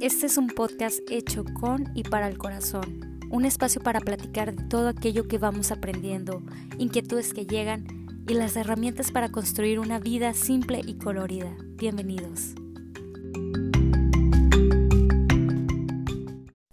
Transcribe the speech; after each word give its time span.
Este 0.00 0.24
es 0.24 0.38
un 0.38 0.46
podcast 0.46 0.98
hecho 1.10 1.44
con 1.60 1.92
y 1.94 2.04
para 2.04 2.26
el 2.26 2.38
corazón, 2.38 3.20
un 3.28 3.44
espacio 3.44 3.82
para 3.82 4.00
platicar 4.00 4.56
de 4.56 4.64
todo 4.64 4.88
aquello 4.88 5.28
que 5.28 5.36
vamos 5.36 5.70
aprendiendo, 5.72 6.42
inquietudes 6.78 7.34
que 7.34 7.44
llegan 7.44 8.08
y 8.26 8.32
las 8.32 8.56
herramientas 8.56 9.12
para 9.12 9.30
construir 9.30 9.78
una 9.78 9.98
vida 9.98 10.32
simple 10.32 10.80
y 10.86 10.96
colorida. 10.96 11.54
Bienvenidos. 11.76 12.54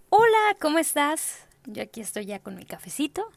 Hola, 0.08 0.56
¿cómo 0.58 0.78
estás? 0.78 1.46
Yo 1.66 1.82
aquí 1.82 2.00
estoy 2.00 2.24
ya 2.24 2.38
con 2.38 2.54
mi 2.54 2.64
cafecito, 2.64 3.30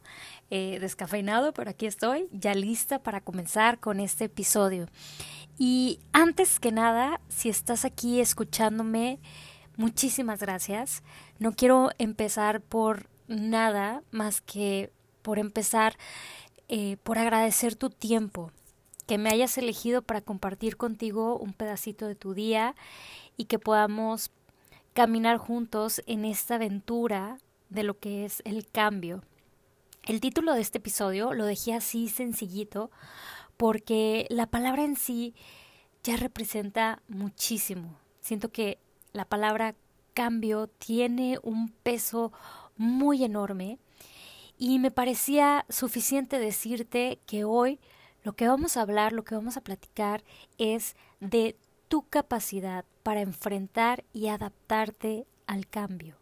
eh, 0.50 0.78
descafeinado, 0.80 1.54
pero 1.54 1.70
aquí 1.70 1.86
estoy, 1.86 2.30
ya 2.32 2.55
lista 2.55 3.04
para 3.04 3.20
comenzar 3.20 3.82
con 3.82 4.00
este 4.00 4.23
episodio. 4.26 4.88
Y 5.58 6.00
antes 6.14 6.62
que 6.62 6.71
nada, 6.71 7.20
si 7.28 7.50
estás 7.50 7.84
aquí 7.84 8.22
escuchándome, 8.22 9.20
muchísimas 9.81 10.40
gracias. 10.40 11.02
No 11.40 11.53
quiero 11.53 11.89
empezar 11.98 12.62
por 12.62 13.09
nada 13.27 14.03
más 14.12 14.39
que 14.41 14.91
por 15.23 15.39
empezar 15.39 15.98
eh, 16.70 16.98
por 17.03 17.17
agradecer 17.17 17.76
tu 17.76 17.89
tiempo, 17.89 18.52
que 19.08 19.17
me 19.17 19.30
hayas 19.30 19.58
elegido 19.58 20.03
para 20.03 20.22
compartir 20.22 20.77
contigo 20.77 21.38
un 21.38 21.52
pedacito 21.52 22.08
de 22.08 22.16
tu 22.16 22.34
día 22.34 22.75
y 23.36 23.45
que 23.45 23.59
podamos 23.59 24.31
caminar 24.94 25.38
juntos 25.38 26.02
en 26.05 26.25
esta 26.25 26.55
aventura 26.55 27.39
de 27.70 27.84
lo 27.84 28.00
que 28.00 28.23
es 28.23 28.41
el 28.45 28.67
cambio. 28.67 29.23
El 30.03 30.22
título 30.22 30.53
de 30.53 30.61
este 30.61 30.77
episodio 30.77 31.34
lo 31.34 31.45
dejé 31.45 31.73
así 31.73 32.08
sencillito 32.08 32.91
porque 33.58 34.27
la 34.30 34.45
palabra 34.45 34.84
en 34.84 34.95
sí 34.95 35.34
ya 36.03 36.17
representa 36.17 37.02
muchísimo. 37.08 37.98
Siento 38.22 38.50
que 38.50 38.80
la 39.14 39.26
palabra 39.26 39.76
cambio 40.14 40.67
tiene 40.67 41.40
un 41.44 41.70
peso 41.84 42.31
muy 42.78 43.23
enorme 43.23 43.80
y 44.58 44.80
me 44.80 44.92
parecía 44.92 45.66
suficiente 45.70 46.40
decirte 46.40 47.20
que 47.26 47.44
hoy 47.44 47.80
lo 48.23 48.34
que 48.34 48.48
vamos 48.48 48.78
a 48.78 48.81
hablar, 48.81 49.14
lo 49.14 49.23
que 49.23 49.36
vamos 49.36 49.58
a 49.58 49.62
platicar 49.62 50.23
es 50.58 50.95
de 51.20 51.56
tu 51.88 52.08
capacidad 52.08 52.86
para 53.03 53.22
enfrentar 53.22 54.03
y 54.14 54.28
adaptarte 54.28 55.25
al 55.48 55.68
cambio. 55.68 56.16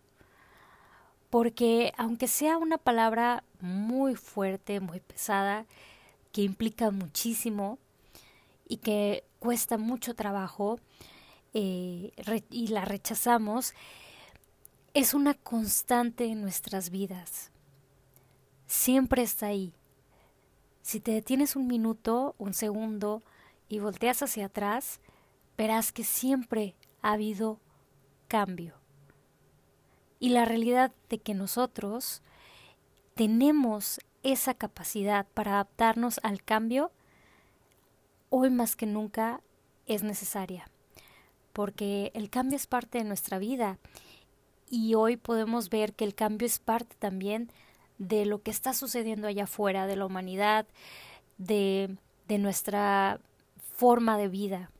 Porque 1.30 1.94
aunque 1.98 2.28
sea 2.28 2.58
una 2.58 2.78
palabra 2.78 3.44
muy 3.60 4.16
fuerte, 4.16 4.80
muy 4.80 5.00
pesada, 5.00 5.66
que 6.32 6.42
implica 6.42 6.92
muchísimo 6.92 7.78
y 8.68 8.78
que 8.78 9.24
cuesta 9.40 9.78
mucho 9.78 10.16
trabajo, 10.16 10.80
eh, 11.54 12.12
y 12.50 12.68
la 12.68 12.86
rechazamos, 12.86 13.74
es 14.94 15.14
una 15.14 15.34
constante 15.34 16.26
en 16.26 16.42
nuestras 16.42 16.90
vidas. 16.90 17.52
Siempre 18.68 19.24
está 19.24 19.48
ahí. 19.48 19.74
Si 20.82 21.00
te 21.00 21.12
detienes 21.12 21.56
un 21.56 21.68
minuto, 21.68 22.36
un 22.38 22.54
segundo 22.54 23.24
y 23.68 23.80
volteas 23.80 24.22
hacia 24.24 24.46
atrás, 24.46 25.00
verás 25.58 25.92
que 25.92 26.04
siempre 26.04 26.76
ha 27.02 27.14
habido 27.14 27.60
cambio. 28.28 28.76
Y 30.20 30.30
la 30.30 30.46
realidad 30.46 30.92
de 31.10 31.20
que 31.20 31.34
nosotros 31.34 32.22
tenemos 33.16 34.00
esa 34.24 34.54
capacidad 34.54 35.28
para 35.34 35.54
adaptarnos 35.54 36.20
al 36.24 36.44
cambio, 36.44 36.92
hoy 38.30 38.50
más 38.50 38.76
que 38.76 38.86
nunca 38.86 39.42
es 39.86 40.04
necesaria 40.04 40.69
porque 41.54 42.12
el 42.14 42.30
cambio 42.30 42.56
es 42.56 42.68
parte 42.68 42.98
de 42.98 43.04
nuestra 43.04 43.40
vida 43.40 43.78
y 44.70 44.94
hoy 44.96 45.18
podemos 45.18 45.70
ver 45.70 45.94
que 45.94 46.06
el 46.06 46.16
cambio 46.16 46.46
es 46.46 46.60
parte 46.60 46.96
también 47.00 47.52
de 47.98 48.26
lo 48.26 48.42
que 48.42 48.52
está 48.52 48.74
sucediendo 48.74 49.28
allá 49.28 49.44
afuera, 49.44 49.88
de 49.88 49.96
la 49.96 50.06
humanidad, 50.06 50.68
de, 51.38 51.96
de 52.28 52.38
nuestra 52.38 53.20
forma 53.76 54.18
de 54.18 54.28
vida. 54.28 54.72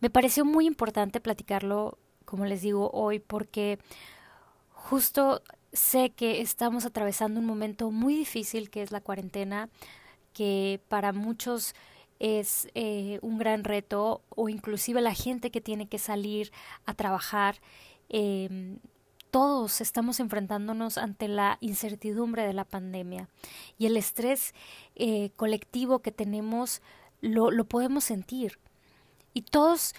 Me 0.00 0.10
pareció 0.10 0.44
muy 0.44 0.66
importante 0.66 1.20
platicarlo, 1.20 1.98
como 2.24 2.44
les 2.44 2.62
digo, 2.62 2.90
hoy, 2.92 3.20
porque 3.20 3.78
justo 4.70 5.42
sé 5.72 6.10
que 6.10 6.40
estamos 6.40 6.84
atravesando 6.84 7.38
un 7.38 7.46
momento 7.46 7.90
muy 7.90 8.16
difícil 8.16 8.68
que 8.68 8.82
es 8.82 8.90
la 8.90 9.00
cuarentena, 9.00 9.68
que 10.32 10.80
para 10.88 11.12
muchos 11.12 11.74
es 12.22 12.68
eh, 12.74 13.18
un 13.20 13.36
gran 13.36 13.64
reto 13.64 14.22
o 14.28 14.48
inclusive 14.48 15.00
la 15.00 15.12
gente 15.12 15.50
que 15.50 15.60
tiene 15.60 15.88
que 15.88 15.98
salir 15.98 16.52
a 16.86 16.94
trabajar. 16.94 17.56
Em, 18.08 18.78
todos 19.32 19.80
estamos 19.80 20.20
enfrentándonos 20.20 20.98
ante 20.98 21.26
la 21.26 21.58
incertidumbre 21.60 22.46
de 22.46 22.52
la 22.52 22.64
pandemia 22.64 23.28
y 23.76 23.86
el 23.86 23.96
estrés 23.96 24.54
eh, 24.94 25.30
colectivo 25.34 25.98
que 25.98 26.12
tenemos 26.12 26.80
lo, 27.20 27.50
lo 27.50 27.64
podemos 27.64 28.04
sentir. 28.04 28.60
Y 29.34 29.42
todos 29.42 29.94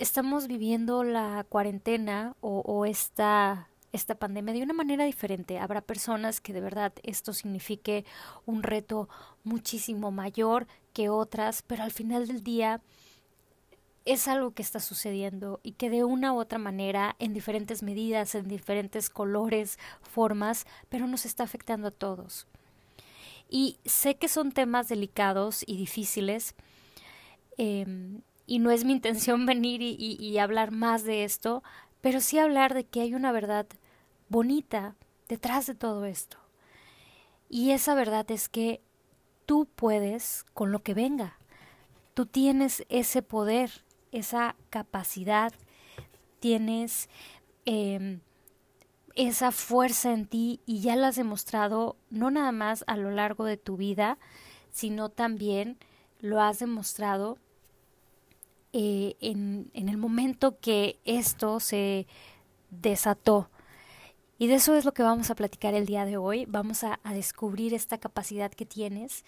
estamos 0.00 0.48
viviendo 0.48 1.04
la 1.04 1.46
cuarentena 1.48 2.34
o, 2.40 2.62
o 2.66 2.84
esta 2.84 3.68
esta 3.94 4.16
pandemia 4.16 4.52
de 4.52 4.62
una 4.62 4.74
manera 4.74 5.04
diferente. 5.04 5.58
Habrá 5.58 5.80
personas 5.80 6.40
que 6.40 6.52
de 6.52 6.60
verdad 6.60 6.92
esto 7.04 7.32
signifique 7.32 8.04
un 8.44 8.64
reto 8.64 9.08
muchísimo 9.44 10.10
mayor 10.10 10.66
que 10.92 11.08
otras, 11.08 11.62
pero 11.62 11.84
al 11.84 11.92
final 11.92 12.26
del 12.26 12.42
día 12.42 12.82
es 14.04 14.26
algo 14.26 14.50
que 14.50 14.62
está 14.62 14.80
sucediendo 14.80 15.60
y 15.62 15.72
que 15.72 15.90
de 15.90 16.02
una 16.02 16.32
u 16.32 16.40
otra 16.40 16.58
manera, 16.58 17.14
en 17.20 17.32
diferentes 17.32 17.84
medidas, 17.84 18.34
en 18.34 18.48
diferentes 18.48 19.08
colores, 19.08 19.78
formas, 20.02 20.66
pero 20.88 21.06
nos 21.06 21.24
está 21.24 21.44
afectando 21.44 21.88
a 21.88 21.92
todos. 21.92 22.48
Y 23.48 23.78
sé 23.84 24.16
que 24.16 24.28
son 24.28 24.50
temas 24.50 24.88
delicados 24.88 25.62
y 25.66 25.76
difíciles, 25.76 26.56
em, 27.56 28.22
y 28.46 28.58
no 28.58 28.72
es 28.72 28.84
mi 28.84 28.92
intención 28.92 29.46
venir 29.46 29.80
y, 29.82 29.94
y 29.94 30.38
hablar 30.38 30.72
más 30.72 31.04
de 31.04 31.22
esto, 31.22 31.62
pero 32.00 32.20
sí 32.20 32.38
hablar 32.38 32.74
de 32.74 32.84
que 32.84 33.00
hay 33.00 33.14
una 33.14 33.30
verdad 33.30 33.66
bonita 34.34 34.96
detrás 35.28 35.66
de 35.66 35.76
todo 35.76 36.06
esto. 36.06 36.38
Y 37.48 37.70
esa 37.70 37.94
verdad 37.94 38.28
es 38.32 38.48
que 38.48 38.82
tú 39.46 39.68
puedes 39.76 40.44
con 40.54 40.72
lo 40.72 40.82
que 40.82 40.92
venga. 40.92 41.38
Tú 42.14 42.26
tienes 42.26 42.84
ese 42.88 43.22
poder, 43.22 43.84
esa 44.10 44.56
capacidad, 44.70 45.52
tienes 46.40 47.08
em, 47.64 48.18
esa 49.14 49.52
fuerza 49.52 50.12
en 50.12 50.26
ti 50.26 50.60
y 50.66 50.80
ya 50.80 50.96
lo 50.96 51.06
has 51.06 51.14
demostrado 51.14 51.96
no 52.10 52.32
nada 52.32 52.50
más 52.50 52.82
a 52.88 52.96
lo 52.96 53.12
largo 53.12 53.44
de 53.44 53.56
tu 53.56 53.76
vida, 53.76 54.18
sino 54.72 55.10
también 55.10 55.78
lo 56.18 56.40
has 56.40 56.58
demostrado 56.58 57.38
eh, 58.72 59.14
en, 59.20 59.70
en 59.74 59.88
el 59.88 59.96
momento 59.96 60.58
que 60.58 60.98
esto 61.04 61.60
se 61.60 62.08
desató 62.70 63.48
y 64.38 64.48
de 64.48 64.54
eso 64.54 64.74
es 64.74 64.84
lo 64.84 64.92
que 64.92 65.02
vamos 65.02 65.30
a 65.30 65.36
platicar 65.36 65.74
el 65.74 65.86
día 65.86 66.04
de 66.04 66.16
hoy. 66.16 66.44
Vamos 66.46 66.82
a, 66.82 66.98
descubrir 67.04 67.72
esta 67.72 67.98
capacidad 67.98 68.50
que 68.50 68.66
tienes 68.66 69.24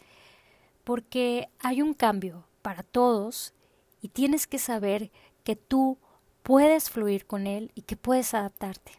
porque 0.84 1.48
hay 1.60 1.82
un 1.82 1.94
cambio 1.94 2.46
para 2.62 2.82
todos 2.82 3.54
y 4.00 4.08
tienes 4.08 4.46
que 4.46 4.58
saber 4.58 5.10
que 5.44 5.56
tú 5.56 5.98
puedes 6.42 6.90
fluir 6.90 7.26
con 7.26 7.46
él 7.46 7.70
y 7.74 7.82
que 7.82 7.96
puedes 7.96 8.34
adaptarte. 8.34 8.92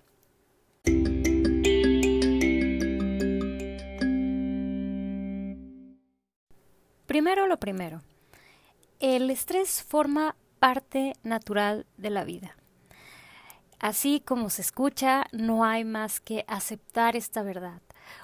Primero 7.06 7.47
lo 7.47 7.57
primero, 7.57 8.01
el 9.00 9.29
estrés 9.29 9.83
forma 9.83 10.36
parte 10.60 11.13
natural 11.24 11.86
de 11.98 12.10
la 12.10 12.24
vida. 12.24 12.57
Así 13.79 14.21
como 14.25 14.50
se 14.50 14.63
escucha, 14.63 15.25
no 15.31 15.63
hay 15.63 15.85
más 15.85 16.19
que 16.19 16.45
aceptar 16.47 17.15
esta 17.15 17.44
verdad. 17.44 17.81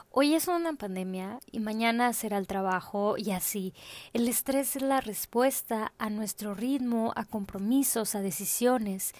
Hoy 0.09 0.33
es 0.33 0.47
una 0.47 0.73
pandemia 0.73 1.39
y 1.51 1.59
mañana 1.59 2.13
será 2.13 2.37
el 2.37 2.47
trabajo 2.47 3.15
y 3.17 3.31
así. 3.31 3.73
El 4.13 4.27
estrés 4.27 4.75
es 4.75 4.81
la 4.81 5.01
respuesta 5.01 5.93
a 5.97 6.09
nuestro 6.09 6.53
ritmo, 6.55 7.13
a 7.15 7.25
compromisos, 7.25 8.15
a 8.15 8.21
decisiones. 8.21 9.13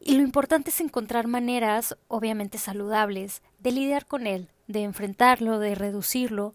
Y 0.00 0.16
lo 0.16 0.22
importante 0.22 0.70
es 0.70 0.80
encontrar 0.80 1.26
maneras, 1.26 1.96
obviamente 2.08 2.56
saludables, 2.58 3.42
de 3.58 3.72
lidiar 3.72 4.06
con 4.06 4.26
él, 4.26 4.48
de 4.66 4.82
enfrentarlo, 4.82 5.58
de 5.58 5.74
reducirlo. 5.74 6.54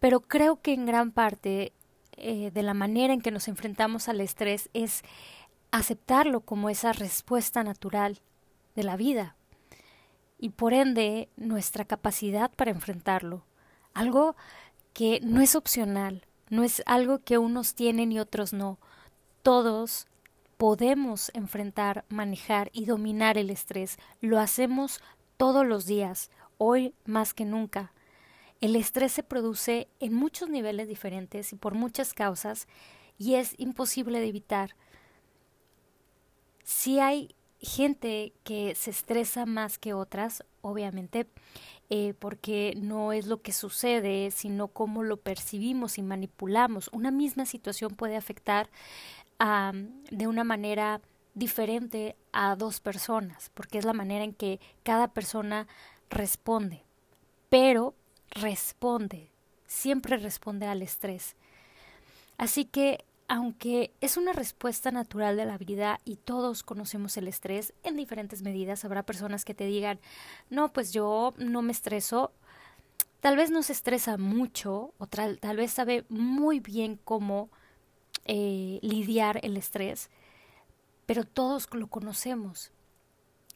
Pero 0.00 0.20
creo 0.20 0.60
que 0.60 0.72
en 0.72 0.86
gran 0.86 1.12
parte 1.12 1.72
eh, 2.16 2.50
de 2.52 2.62
la 2.62 2.74
manera 2.74 3.12
en 3.12 3.20
que 3.20 3.30
nos 3.30 3.48
enfrentamos 3.48 4.08
al 4.08 4.20
estrés 4.20 4.70
es 4.72 5.02
aceptarlo 5.72 6.42
como 6.42 6.70
esa 6.70 6.92
respuesta 6.92 7.64
natural 7.64 8.20
de 8.76 8.84
la 8.84 8.96
vida 8.96 9.36
y 10.38 10.50
por 10.50 10.74
ende 10.74 11.28
nuestra 11.36 11.84
capacidad 11.84 12.52
para 12.52 12.70
enfrentarlo. 12.70 13.44
Algo 13.94 14.36
que 14.92 15.20
no 15.22 15.40
es 15.40 15.56
opcional, 15.56 16.26
no 16.50 16.62
es 16.62 16.82
algo 16.86 17.20
que 17.20 17.38
unos 17.38 17.74
tienen 17.74 18.12
y 18.12 18.20
otros 18.20 18.52
no. 18.52 18.78
Todos 19.42 20.06
podemos 20.58 21.30
enfrentar, 21.34 22.04
manejar 22.08 22.70
y 22.72 22.84
dominar 22.84 23.38
el 23.38 23.50
estrés. 23.50 23.96
Lo 24.20 24.38
hacemos 24.38 25.00
todos 25.38 25.66
los 25.66 25.86
días, 25.86 26.30
hoy 26.58 26.94
más 27.04 27.34
que 27.34 27.44
nunca. 27.44 27.92
El 28.60 28.76
estrés 28.76 29.12
se 29.12 29.22
produce 29.22 29.88
en 30.00 30.14
muchos 30.14 30.50
niveles 30.50 30.86
diferentes 30.86 31.52
y 31.52 31.56
por 31.56 31.74
muchas 31.74 32.12
causas 32.12 32.68
y 33.18 33.34
es 33.34 33.54
imposible 33.58 34.20
de 34.20 34.28
evitar. 34.28 34.76
Si 36.62 37.00
hay 37.00 37.34
gente 37.60 38.32
que 38.44 38.74
se 38.74 38.90
estresa 38.90 39.46
más 39.46 39.78
que 39.78 39.94
otras, 39.94 40.44
obviamente, 40.60 41.26
eh, 41.90 42.14
porque 42.18 42.74
no 42.76 43.12
es 43.12 43.26
lo 43.26 43.42
que 43.42 43.52
sucede, 43.52 44.30
sino 44.30 44.68
cómo 44.68 45.02
lo 45.02 45.18
percibimos 45.18 45.98
y 45.98 46.02
manipulamos. 46.02 46.88
Una 46.92 47.10
misma 47.10 47.46
situación 47.46 47.94
puede 47.94 48.16
afectar 48.16 48.70
de 50.10 50.26
una 50.28 50.44
manera 50.44 51.00
diferente 51.34 52.14
a 52.32 52.54
dos 52.54 52.78
personas, 52.78 53.50
porque 53.54 53.78
es 53.78 53.84
la 53.84 53.92
manera 53.92 54.22
en 54.22 54.34
que 54.34 54.60
cada 54.84 55.08
persona 55.08 55.66
responde, 56.10 56.84
pero 57.48 57.94
responde, 58.30 59.30
siempre 59.66 60.16
responde 60.16 60.66
al 60.66 60.80
estrés. 60.80 61.34
Así 62.38 62.64
que 62.64 63.04
aunque 63.32 63.94
es 64.02 64.18
una 64.18 64.34
respuesta 64.34 64.90
natural 64.90 65.38
de 65.38 65.46
la 65.46 65.56
vida 65.56 66.00
y 66.04 66.16
todos 66.16 66.62
conocemos 66.62 67.16
el 67.16 67.28
estrés 67.28 67.72
en 67.82 67.96
diferentes 67.96 68.42
medidas, 68.42 68.84
habrá 68.84 69.04
personas 69.04 69.46
que 69.46 69.54
te 69.54 69.64
digan, 69.64 69.98
no, 70.50 70.70
pues 70.70 70.92
yo 70.92 71.32
no 71.38 71.62
me 71.62 71.72
estreso, 71.72 72.30
tal 73.20 73.38
vez 73.38 73.50
no 73.50 73.62
se 73.62 73.72
estresa 73.72 74.18
mucho 74.18 74.92
o 74.98 75.06
tal, 75.06 75.38
vez 75.56 75.72
sabe 75.72 76.04
muy 76.10 76.60
bien 76.60 77.00
cómo 77.04 77.48
eh, 78.26 78.78
lidiar 78.82 79.40
el 79.42 79.56
estrés, 79.56 80.10
pero 81.06 81.24
todos 81.24 81.72
lo 81.72 81.86
conocemos. 81.86 82.70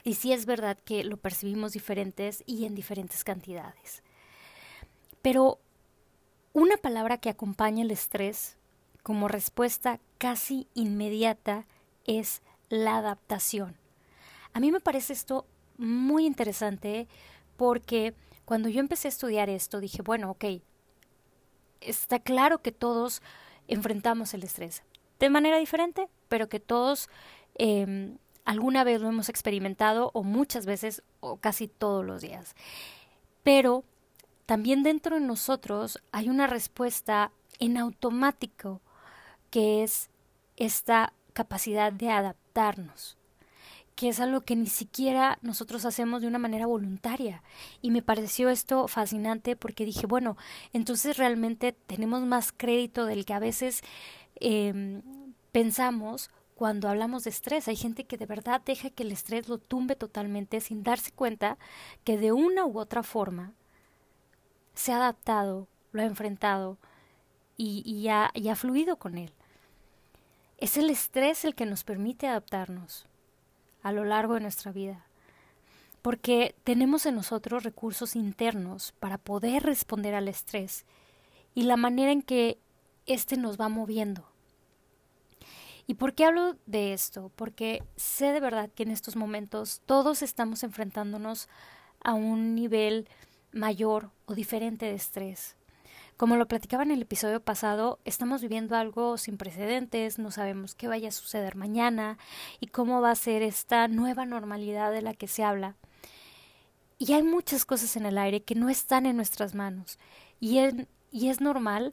Y 0.05 0.15
sí 0.15 0.33
es 0.33 0.47
verdad 0.47 0.79
que 0.79 1.05
lo 1.05 1.19
percibimos 1.19 1.73
diferentes 1.73 2.43
y 2.47 2.65
en 2.65 2.75
diferentes 2.75 3.25
cantidades. 3.25 4.03
Pero 5.21 5.59
una 6.55 6.79
palabra 6.79 7.19
que 7.19 7.29
acompaña 7.29 7.83
el 7.83 7.91
estrés 7.91 8.57
como 9.07 9.29
respuesta 9.29 10.01
casi 10.19 10.67
inmediata 10.75 11.65
es 12.07 12.43
la 12.71 12.97
adaptación. 12.97 13.77
A 14.53 14.59
mí 14.59 14.73
me 14.73 14.81
parece 14.81 15.13
esto 15.13 15.47
muy 15.79 16.27
interesante 16.27 17.07
porque 17.57 18.15
cuando 18.45 18.69
yo 18.69 18.81
empecé 18.81 19.07
a 19.07 19.11
estudiar 19.11 19.49
esto 19.49 19.79
dije, 19.79 20.03
bueno, 20.03 20.33
ok, 20.33 20.47
está 21.81 22.19
claro 22.19 22.63
que 22.63 22.73
todos 22.73 23.23
enfrentamos 23.69 24.35
el 24.35 24.43
estrés 24.43 24.83
de 25.21 25.31
manera 25.31 25.59
diferente, 25.59 26.09
pero 26.27 26.49
que 26.49 26.59
todos 26.59 27.09
em, 27.55 28.19
alguna 28.45 28.83
vez 28.83 29.01
lo 29.01 29.09
hemos 29.09 29.29
experimentado 29.29 30.11
o 30.15 30.25
muchas 30.25 30.67
veces 30.67 31.05
o 31.21 31.37
casi 31.37 31.69
todos 31.69 32.05
los 32.05 32.23
días. 32.23 32.57
Pero 33.45 33.85
también 34.47 34.83
dentro 34.83 35.15
de 35.15 35.25
nosotros 35.25 36.03
hay 36.11 36.29
una 36.29 36.49
respuesta 36.49 37.31
en 37.61 37.77
automático 37.77 38.81
que 39.51 39.83
es 39.83 40.11
esta 40.57 41.13
capacidad 41.33 41.93
de 41.93 42.11
adaptarnos, 42.11 43.17
que 43.95 44.09
es 44.09 44.21
algo 44.21 44.43
que 44.43 44.57
ni 44.57 44.67
siquiera 44.67 45.39
nosotros 45.43 45.85
hacemos 45.85 46.23
de 46.23 46.29
una 46.29 46.39
manera 46.39 46.67
voluntaria. 46.67 47.43
Y 47.83 47.91
me 47.91 48.03
pareció 48.03 48.49
esto 48.51 48.89
fascinante 48.89 49.57
porque 49.57 49.85
dije, 49.85 50.07
bueno, 50.07 50.37
entonces 50.73 51.17
realmente 51.17 51.73
tenemos 51.73 52.23
más 52.23 52.53
crédito 52.53 53.07
del 53.07 53.25
que 53.25 53.35
a 53.35 53.39
veces 53.39 53.83
em, 54.37 55.03
pensamos 55.53 56.31
cuando 56.55 56.89
hablamos 56.89 57.25
de 57.25 57.31
estrés. 57.31 57.69
Hay 57.69 57.77
gente 57.77 58.05
que 58.05 58.17
de 58.17 58.27
verdad 58.27 58.63
deja 58.65 58.91
que 58.91 59.03
el 59.03 59.13
estrés 59.13 59.49
lo 59.49 59.59
tumbe 59.59 59.95
totalmente 59.95 60.61
sin 60.61 60.83
darse 60.83 61.13
cuenta 61.13 61.59
que 62.03 62.19
de 62.19 62.33
una 62.33 62.67
u 62.67 62.79
otra 62.79 63.03
forma 63.03 63.53
se 64.75 64.93
ha 64.93 64.97
adaptado, 64.97 65.69
lo 65.93 66.03
ha 66.03 66.05
enfrentado, 66.05 66.79
y, 67.57 68.03
ya, 68.03 68.33
ha 68.51 68.57
fluido 68.57 68.97
con 68.97 69.19
él. 69.19 69.33
Es 70.59 70.77
el 70.77 70.91
estrés 70.91 71.45
el 71.45 71.55
que 71.55 71.67
nos 71.67 71.85
permite 71.85 72.27
adaptarnos 72.27 73.07
a 73.83 73.93
lo 73.93 74.05
largo 74.05 74.35
de 74.35 74.41
nuestra 74.41 74.73
vida, 74.73 75.05
porque 76.03 76.55
tenemos 76.65 77.07
en 77.07 77.15
nosotros 77.15 77.63
recursos 77.63 78.17
internos 78.17 78.93
para 78.99 79.19
poder 79.19 79.63
responder 79.63 80.15
al 80.15 80.29
estrés 80.29 80.85
y 81.55 81.63
la 81.63 81.77
manera 81.77 82.13
en 82.13 82.23
que 82.23 82.59
éste 83.07 83.37
nos 83.37 83.61
va 83.61 83.69
moviendo. 83.69 84.27
¿Y 85.87 85.95
por 85.95 86.15
qué 86.15 86.25
hablo 86.25 86.57
de 86.67 86.93
esto? 86.93 87.31
Porque 87.37 87.83
sé 87.95 88.33
de 88.33 88.41
verdad 88.41 88.71
que 88.75 88.83
en 88.83 88.91
estos 88.91 89.15
momentos 89.15 89.83
todos 89.87 90.23
estamos 90.23 90.65
enfrentándonos 90.65 91.49
a 92.03 92.15
un 92.15 92.55
nivel 92.55 93.09
mayor 93.53 94.11
o 94.27 94.35
diferente 94.35 94.87
de 94.87 94.95
estrés. 94.95 95.57
Como 96.17 96.37
lo 96.37 96.49
platicaba 96.49 96.83
en 96.83 96.93
el 96.93 97.03
episodio 97.03 97.41
pasado, 97.41 97.99
estamos 98.07 98.41
viviendo 98.41 98.75
algo 98.75 99.19
sin 99.19 99.37
precedentes, 99.37 100.19
no 100.19 100.31
sabemos 100.31 100.75
qué 100.75 100.89
vaya 100.89 101.11
a 101.11 101.13
suceder 101.13 101.57
mañana 101.57 102.17
y 102.59 102.69
cómo 102.69 103.03
va 103.03 103.11
a 103.11 103.17
ser 103.17 103.43
esta 103.43 103.87
nueva 103.87 104.25
normalidad 104.25 104.93
de 104.93 105.03
la 105.03 105.13
que 105.13 105.29
se 105.29 105.45
habla. 105.45 105.77
Y 106.97 107.13
hay 107.13 107.23
muchas 107.23 107.67
cosas 107.67 107.97
en 107.97 108.07
el 108.07 108.17
aire 108.17 108.43
que 108.43 108.55
no 108.55 108.71
están 108.71 109.05
en 109.05 109.17
nuestras 109.17 109.55
manos. 109.55 109.99
Y 110.41 110.57
es, 110.59 110.75
y 111.11 111.29
es 111.29 111.43
normal 111.43 111.93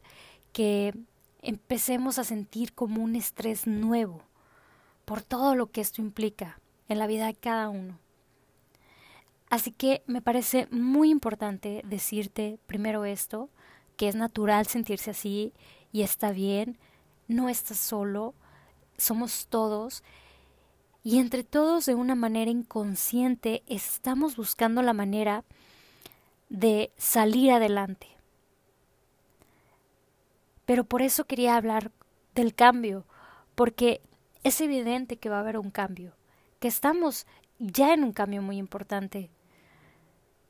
que 0.54 0.94
empecemos 1.42 2.18
a 2.18 2.24
sentir 2.24 2.74
como 2.74 3.04
un 3.04 3.18
estrés 3.18 3.68
nuevo 3.68 4.24
por 5.04 5.22
todo 5.22 5.54
lo 5.56 5.70
que 5.70 5.82
esto 5.82 6.02
implica 6.02 6.62
en 6.88 6.98
la 6.98 7.08
vida 7.08 7.26
de 7.26 7.36
cada 7.36 7.68
uno. 7.68 8.00
Así 9.50 9.72
que 9.72 10.02
me 10.08 10.22
parece 10.22 10.70
muy 10.72 11.10
importante 11.10 11.82
decirte 11.84 12.58
primero 12.66 13.04
esto, 13.04 13.50
que 13.98 14.08
es 14.08 14.16
natural 14.16 14.68
sentirse 14.68 15.12
así 15.12 15.54
y 15.92 16.02
está 16.02 16.32
bien, 16.32 16.78
no 17.28 17.50
estás 17.50 17.78
solo, 17.78 18.34
somos 18.98 19.48
todos 19.48 20.04
y 21.04 21.20
entre 21.20 21.44
todos 21.44 21.86
de 21.86 21.96
una 21.96 22.16
manera 22.16 22.50
inconsciente 22.50 23.64
estamos 23.68 24.36
buscando 24.36 24.82
la 24.82 24.94
manera 24.94 25.44
de 26.50 26.92
salir 26.98 27.52
adelante. 27.52 28.08
Pero 30.66 30.86
por 30.86 31.02
eso 31.02 31.26
quería 31.26 31.58
hablar 31.58 31.92
del 32.36 32.56
cambio, 32.56 33.06
porque 33.56 34.02
es 34.44 34.62
evidente 34.62 35.18
que 35.18 35.30
va 35.30 35.38
a 35.38 35.42
haber 35.42 35.58
un 35.58 35.72
cambio, 35.72 36.16
que 36.60 36.68
estamos 36.68 37.28
ya 37.60 37.94
en 37.94 38.04
un 38.04 38.14
cambio 38.14 38.42
muy 38.42 38.58
importante. 38.58 39.30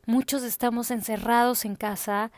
Muchos 0.06 0.44
estamos 0.44 0.92
encerrados 0.92 1.66
en 1.66 1.76
casa, 1.76 2.32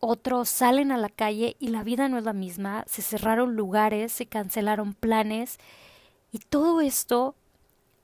otros 0.00 0.48
salen 0.48 0.92
a 0.92 0.96
la 0.96 1.08
calle 1.08 1.56
y 1.58 1.68
la 1.68 1.82
vida 1.82 2.08
no 2.08 2.18
es 2.18 2.24
la 2.24 2.32
misma, 2.32 2.84
se 2.86 3.02
cerraron 3.02 3.56
lugares, 3.56 4.12
se 4.12 4.26
cancelaron 4.26 4.94
planes 4.94 5.58
y 6.32 6.38
todo 6.38 6.80
esto 6.80 7.34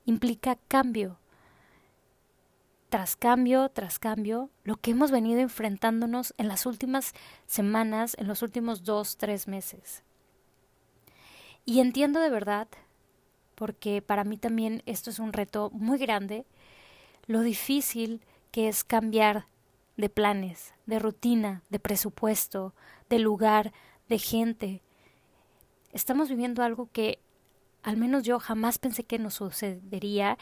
implica 0.05 0.59
cambio. 0.69 1.19
Tras 2.89 3.17
cambio, 3.17 3.69
tras 3.71 3.99
cambio, 3.99 4.51
lo 4.63 4.77
que 4.77 4.93
hemos 4.93 5.11
venido 5.11 5.41
enfrentándonos 5.41 6.35
en 6.39 6.49
las 6.49 6.67
últimas 6.67 7.13
semanas, 7.47 8.17
en 8.19 8.29
los 8.29 8.43
últimos 8.43 8.85
dos, 8.85 9.17
tres 9.17 9.49
meses. 9.49 10.05
Y 11.65 11.81
entiendo 11.81 12.21
de 12.21 12.31
verdad, 12.31 12.69
porque 13.55 14.03
para 14.03 14.25
mí 14.25 14.37
también 14.37 14.83
esto 14.87 15.11
es 15.11 15.19
un 15.19 15.33
reto 15.33 15.71
muy 15.71 15.99
grande, 15.99 16.45
lo 17.27 17.41
difícil 17.41 18.21
que 18.53 18.69
es 18.69 18.85
cambiar 18.85 19.47
de 19.97 20.09
planes, 20.09 20.75
de 20.87 20.99
rutina, 20.99 21.63
de 21.71 21.79
presupuesto, 21.79 22.75
de 23.09 23.19
lugar, 23.19 23.73
de 24.09 24.19
gente. 24.19 24.83
Estamos 25.93 26.29
viviendo 26.29 26.63
algo 26.63 26.89
que 26.93 27.21
al 27.83 27.97
menos 27.97 28.25
yo 28.25 28.41
jamás 28.41 28.79
pensé 28.79 29.05
que 29.05 29.19
nos 29.19 29.35
sucedería, 29.35 30.39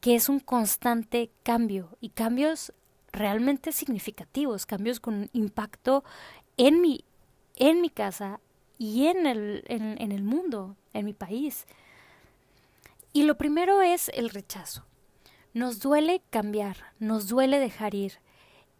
que 0.00 0.14
es 0.14 0.28
un 0.28 0.40
constante 0.40 1.30
cambio 1.42 1.96
y 2.00 2.10
cambios 2.10 2.72
realmente 3.12 3.72
significativos, 3.72 4.66
cambios 4.66 5.00
con 5.00 5.28
impacto 5.32 6.04
en 6.56 6.80
mi, 6.80 7.04
en 7.56 7.80
mi 7.80 7.90
casa 7.90 8.40
y 8.78 9.06
en 9.06 9.26
el, 9.26 9.64
en, 9.66 10.00
en 10.00 10.12
el 10.12 10.22
mundo, 10.22 10.76
en 10.94 11.04
mi 11.04 11.12
país. 11.12 11.66
Y 13.12 13.24
lo 13.24 13.36
primero 13.36 13.82
es 13.82 14.08
el 14.14 14.30
rechazo. 14.30 14.86
Nos 15.52 15.80
duele 15.80 16.22
cambiar, 16.30 16.94
nos 17.00 17.26
duele 17.26 17.58
dejar 17.58 17.94
ir, 17.94 18.20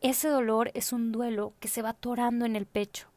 ese 0.00 0.28
dolor 0.28 0.71
es 0.75 0.92
un 0.92 1.12
duelo 1.12 1.52
que 1.61 1.69
se 1.69 1.83
va 1.83 1.90
atorando 1.90 2.47
en 2.47 2.57
el 2.57 2.66
pecho. 2.66 3.09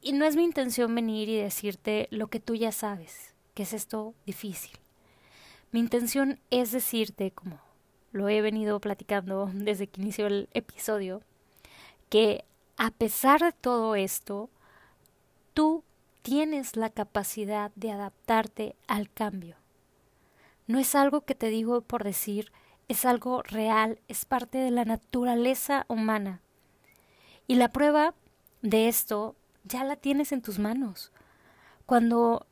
Y 0.00 0.12
no 0.12 0.24
es 0.24 0.36
mi 0.36 0.44
intención 0.44 0.94
venir 0.94 1.28
y 1.28 1.36
decirte 1.36 2.08
lo 2.10 2.28
que 2.28 2.40
tú 2.40 2.54
ya 2.54 2.72
sabes, 2.72 3.34
que 3.54 3.64
es 3.64 3.72
esto 3.72 4.14
difícil. 4.26 4.78
Mi 5.70 5.80
intención 5.80 6.40
es 6.50 6.72
decirte, 6.72 7.30
como 7.30 7.60
lo 8.12 8.28
he 8.28 8.40
venido 8.40 8.80
platicando 8.80 9.50
desde 9.54 9.86
que 9.86 10.00
inició 10.00 10.26
el 10.26 10.48
episodio, 10.52 11.22
que 12.08 12.44
a 12.76 12.90
pesar 12.90 13.40
de 13.42 13.52
todo 13.52 13.96
esto, 13.96 14.50
tú 15.52 15.82
tienes 16.22 16.76
la 16.76 16.90
capacidad 16.90 17.72
de 17.74 17.90
adaptarte 17.90 18.76
al 18.86 19.10
cambio. 19.10 19.56
No 20.66 20.78
es 20.78 20.94
algo 20.94 21.22
que 21.22 21.34
te 21.34 21.48
digo 21.48 21.80
por 21.80 22.04
decir, 22.04 22.52
es 22.88 23.04
algo 23.04 23.42
real, 23.42 24.00
es 24.08 24.24
parte 24.24 24.58
de 24.58 24.70
la 24.70 24.84
naturaleza 24.84 25.84
humana. 25.88 26.40
Y 27.46 27.54
la 27.54 27.68
prueba 27.68 28.14
de 28.62 28.88
esto 28.88 29.36
ya 29.64 29.84
la 29.84 29.96
tienes 29.96 30.32
en 30.32 30.42
tus 30.42 30.58
manos. 30.58 31.12
Cuando 31.86 32.46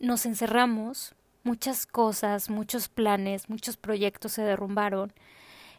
nos 0.00 0.26
encerramos, 0.26 1.14
muchas 1.44 1.86
cosas, 1.86 2.50
muchos 2.50 2.88
planes, 2.88 3.48
muchos 3.48 3.76
proyectos 3.76 4.32
se 4.32 4.42
derrumbaron, 4.42 5.12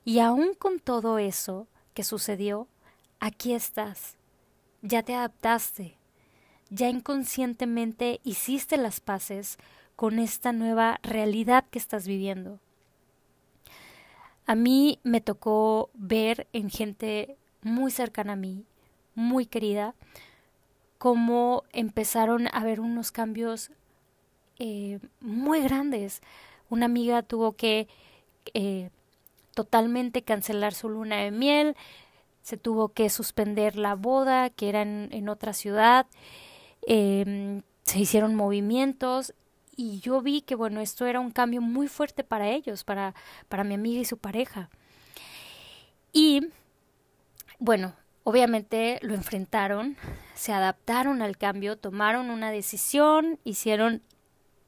y 0.06 0.20
aún 0.20 0.54
con 0.54 0.80
todo 0.80 1.18
eso 1.18 1.68
que 1.94 2.04
sucedió, 2.04 2.68
aquí 3.20 3.54
estás, 3.54 4.18
ya 4.82 5.04
te 5.04 5.16
adaptaste, 5.16 5.98
ya 6.70 6.90
inconscientemente 6.90 8.20
hiciste 8.24 8.78
las 8.78 9.00
paces 9.00 9.58
con 9.96 10.20
esta 10.20 10.52
nueva 10.52 11.00
realidad 11.04 11.66
que 11.70 11.80
estás 11.80 12.08
viviendo. 12.08 12.60
A 14.46 14.56
mí 14.56 15.00
me 15.04 15.22
tocó 15.22 15.90
ver 15.94 16.48
en 16.54 16.70
gente 16.70 17.38
muy 17.62 17.92
cercana 17.92 18.34
a 18.34 18.38
mí, 18.38 18.66
muy 19.16 19.46
querida, 19.46 19.96
cómo 20.98 21.64
empezaron 21.72 22.48
a 22.48 22.52
haber 22.52 22.80
unos 22.80 23.12
cambios 23.12 23.72
eh, 24.60 25.00
muy 25.22 25.62
grandes. 25.62 26.22
Una 26.70 26.86
amiga 26.86 27.22
tuvo 27.24 27.54
que 27.54 27.88
eh, 28.54 28.90
totalmente 29.54 30.24
cancelar 30.24 30.74
su 30.74 30.90
luna 30.90 31.18
de 31.18 31.32
miel, 31.32 31.76
se 32.42 32.58
tuvo 32.58 32.90
que 32.90 33.10
suspender 33.10 33.78
la 33.78 33.96
boda, 33.96 34.50
que 34.50 34.70
era 34.70 34.82
en, 34.82 35.30
otra 35.30 35.54
ciudad, 35.54 36.08
em, 36.86 37.62
se 37.84 38.00
hicieron 38.00 38.36
movimientos 38.36 39.34
y 39.76 40.00
yo 40.00 40.22
vi 40.22 40.42
que 40.42 40.56
bueno, 40.56 40.82
esto 40.82 41.06
era 41.06 41.20
un 41.20 41.32
cambio 41.32 41.62
muy 41.62 41.88
fuerte 41.88 42.24
para 42.24 42.50
ellos, 42.50 42.84
para, 42.84 43.14
para 43.50 43.64
mi 43.64 43.76
amiga 43.76 44.02
y 44.02 44.06
su 44.06 44.18
pareja. 44.18 44.70
Y 46.12 46.48
bueno, 47.60 47.96
obviamente 48.24 49.00
lo 49.02 49.14
enfrentaron, 49.14 49.98
se 50.36 50.54
adaptaron 50.54 51.22
al 51.22 51.38
cambio, 51.38 51.78
tomaron 51.78 52.30
una 52.30 52.52
decisión, 52.52 53.40
hicieron 53.44 54.02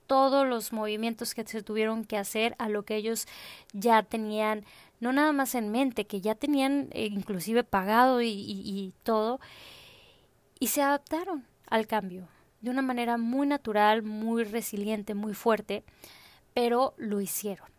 todos 0.07 0.47
los 0.47 0.71
movimientos 0.71 1.33
que 1.33 1.45
se 1.45 1.63
tuvieron 1.63 2.05
que 2.05 2.17
hacer 2.17 2.55
a 2.59 2.69
lo 2.69 2.83
que 2.83 2.95
ellos 2.95 3.27
ya 3.73 4.03
tenían, 4.03 4.65
no 4.99 5.13
nada 5.13 5.31
más 5.31 5.55
en 5.55 5.71
mente, 5.71 6.05
que 6.05 6.21
ya 6.21 6.35
tenían 6.35 6.89
eh, 6.91 7.07
inclusive 7.11 7.63
pagado 7.63 8.21
y, 8.21 8.29
y 8.29 8.93
todo, 9.03 9.39
y 10.59 10.67
se 10.67 10.81
adaptaron 10.81 11.45
al 11.67 11.87
cambio 11.87 12.27
de 12.65 12.71
una 12.71 12.81
manera 12.81 13.17
muy 13.17 13.45
natural, 13.45 14.01
muy 14.01 14.43
resiliente, 14.43 15.13
muy 15.13 15.35
fuerte, 15.35 15.83
pero 16.55 16.95
lo 16.97 17.21
hicieron. 17.21 17.69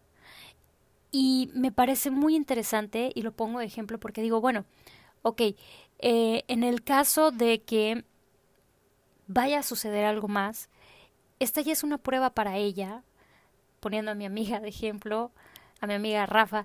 Y 1.11 1.51
me 1.55 1.73
parece 1.73 2.11
muy 2.11 2.37
interesante, 2.37 3.11
y 3.13 3.23
lo 3.23 3.33
pongo 3.33 3.59
de 3.59 3.65
ejemplo 3.65 3.99
porque 3.99 4.23
digo, 4.23 4.41
bueno, 4.41 4.65
ok, 5.23 5.43
eh, 5.99 6.45
en 6.47 6.63
el 6.63 6.85
caso 6.85 7.33
de 7.33 7.63
que 7.63 8.05
vaya 9.27 9.59
a 9.59 9.65
suceder 9.65 10.05
algo 10.05 10.29
más, 10.29 10.69
esta 11.41 11.63
ya 11.63 11.73
es 11.73 11.83
una 11.83 11.99
prueba 11.99 12.31
para 12.31 12.57
ella, 12.57 13.03
poniendo 13.81 14.13
a 14.13 14.15
mi 14.15 14.25
amiga 14.25 14.61
de 14.61 14.69
ejemplo, 14.69 15.33
a 15.81 15.89
mi 15.89 15.95
amiga 15.95 16.27
Rafa, 16.27 16.65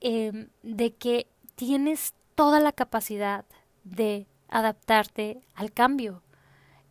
em, 0.00 0.50
de 0.62 0.94
que 0.94 1.26
tienes 1.56 2.14
toda 2.36 2.60
la 2.60 2.70
capacidad 2.70 3.44
de 3.82 4.28
adaptarte 4.48 5.40
al 5.56 5.72
cambio. 5.72 6.22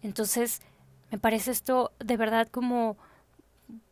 Entonces, 0.06 0.62
me 1.10 1.18
parece 1.18 1.50
esto 1.50 1.92
de 2.00 2.16
verdad 2.16 2.48
como 2.48 2.96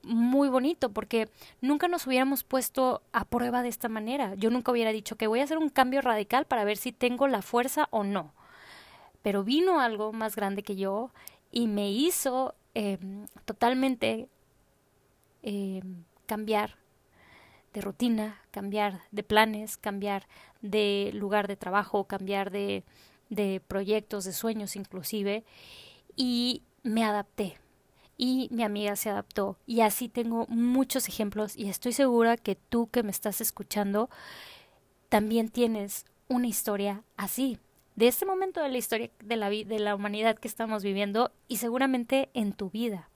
muy 0.03 0.47
bonito 0.47 0.91
porque 0.91 1.27
nunca 1.59 1.87
nos 1.87 2.05
hubiéramos 2.05 2.43
puesto 2.43 3.01
a 3.11 3.25
prueba 3.25 3.63
de 3.63 3.69
esta 3.69 3.89
manera. 3.89 4.35
Yo 4.35 4.51
nunca 4.51 4.71
hubiera 4.71 4.91
dicho 4.91 5.15
que 5.15 5.25
voy 5.25 5.39
a 5.39 5.43
hacer 5.43 5.57
un 5.57 5.69
cambio 5.69 6.01
radical 6.01 6.45
para 6.45 6.65
ver 6.65 6.77
si 6.77 6.91
tengo 6.91 7.27
la 7.27 7.41
fuerza 7.41 7.87
o 7.89 8.03
no. 8.03 8.31
Pero 9.23 9.43
vino 9.43 9.79
algo 9.79 10.13
más 10.13 10.35
grande 10.35 10.61
que 10.61 10.75
yo 10.75 11.09
y 11.51 11.67
me 11.67 11.89
hizo 11.91 12.53
eh, 12.75 12.99
totalmente 13.45 14.27
eh, 15.41 15.81
cambiar 16.27 16.75
de 17.73 17.81
rutina, 17.81 18.39
cambiar 18.51 19.01
de 19.09 19.23
planes, 19.23 19.77
cambiar 19.77 20.27
de 20.61 21.09
lugar 21.15 21.47
de 21.47 21.55
trabajo, 21.55 22.03
cambiar 22.03 22.51
de, 22.51 22.83
de 23.29 23.61
proyectos, 23.67 24.25
de 24.25 24.33
sueños 24.33 24.75
inclusive, 24.75 25.43
y 26.15 26.63
me 26.83 27.03
adapté. 27.03 27.57
Y 28.17 28.47
mi 28.51 28.63
amiga 28.63 28.95
se 28.95 29.09
adaptó. 29.09 29.57
Y 29.65 29.81
así 29.81 30.09
tengo 30.09 30.45
muchos 30.47 31.07
ejemplos 31.07 31.57
y 31.57 31.69
estoy 31.69 31.93
segura 31.93 32.37
que 32.37 32.55
tú 32.55 32.87
que 32.87 33.03
me 33.03 33.11
estás 33.11 33.41
escuchando 33.41 34.09
también 35.09 35.49
tienes 35.49 36.05
una 36.27 36.47
historia 36.47 37.03
así 37.17 37.59
de 37.95 38.07
este 38.07 38.25
momento 38.25 38.61
de 38.61 38.69
la 38.69 38.77
historia 38.77 39.11
de 39.23 39.35
la, 39.35 39.49
de 39.49 39.79
la 39.79 39.95
humanidad 39.95 40.37
que 40.37 40.47
estamos 40.47 40.83
viviendo 40.83 41.31
y 41.47 41.57
seguramente 41.57 42.29
en 42.33 42.53
tu 42.53 42.69
vida. 42.69 43.09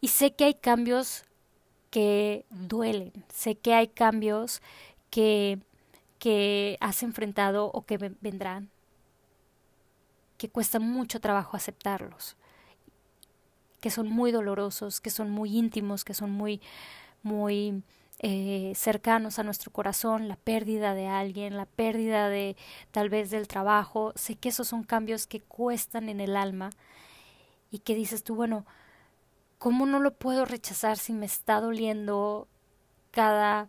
Y 0.00 0.08
sé 0.08 0.34
que 0.34 0.44
hay 0.44 0.54
cambios 0.54 1.24
que 1.90 2.44
duelen, 2.50 3.12
sé 3.32 3.54
que 3.54 3.72
hay 3.72 3.88
cambios 3.88 4.60
que, 5.10 5.58
que 6.18 6.76
has 6.80 7.02
enfrentado 7.02 7.70
o 7.72 7.86
que 7.86 7.96
vendrán, 8.20 8.70
que 10.36 10.48
cuesta 10.48 10.78
mucho 10.78 11.20
trabajo 11.20 11.56
aceptarlos, 11.56 12.36
que 13.80 13.90
son 13.90 14.08
muy 14.08 14.32
dolorosos, 14.32 15.00
que 15.00 15.10
son 15.10 15.30
muy 15.30 15.56
íntimos, 15.56 16.04
que 16.04 16.14
son 16.14 16.30
muy, 16.30 16.60
muy 17.22 17.82
eh, 18.20 18.72
cercanos 18.74 19.38
a 19.38 19.42
nuestro 19.42 19.70
corazón, 19.70 20.28
la 20.28 20.36
pérdida 20.36 20.94
de 20.94 21.06
alguien, 21.06 21.56
la 21.56 21.66
pérdida 21.66 22.28
de 22.28 22.56
tal 22.90 23.08
vez 23.08 23.30
del 23.30 23.48
trabajo. 23.48 24.12
Sé 24.16 24.36
que 24.36 24.48
esos 24.48 24.68
son 24.68 24.84
cambios 24.84 25.26
que 25.26 25.40
cuestan 25.40 26.08
en 26.08 26.20
el 26.20 26.36
alma 26.36 26.70
y 27.70 27.80
que 27.80 27.94
dices 27.94 28.24
tú, 28.24 28.34
bueno, 28.34 28.64
¿cómo 29.58 29.86
no 29.86 30.00
lo 30.00 30.14
puedo 30.14 30.44
rechazar 30.44 30.96
si 30.96 31.12
me 31.12 31.26
está 31.26 31.60
doliendo 31.60 32.48
cada 33.10 33.68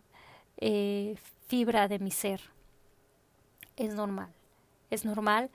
eh, 0.58 1.16
fibra 1.46 1.88
de 1.88 1.98
mi 1.98 2.10
ser? 2.10 2.40
Es 3.76 3.94
normal, 3.94 4.32
es 4.90 5.04
normal 5.04 5.50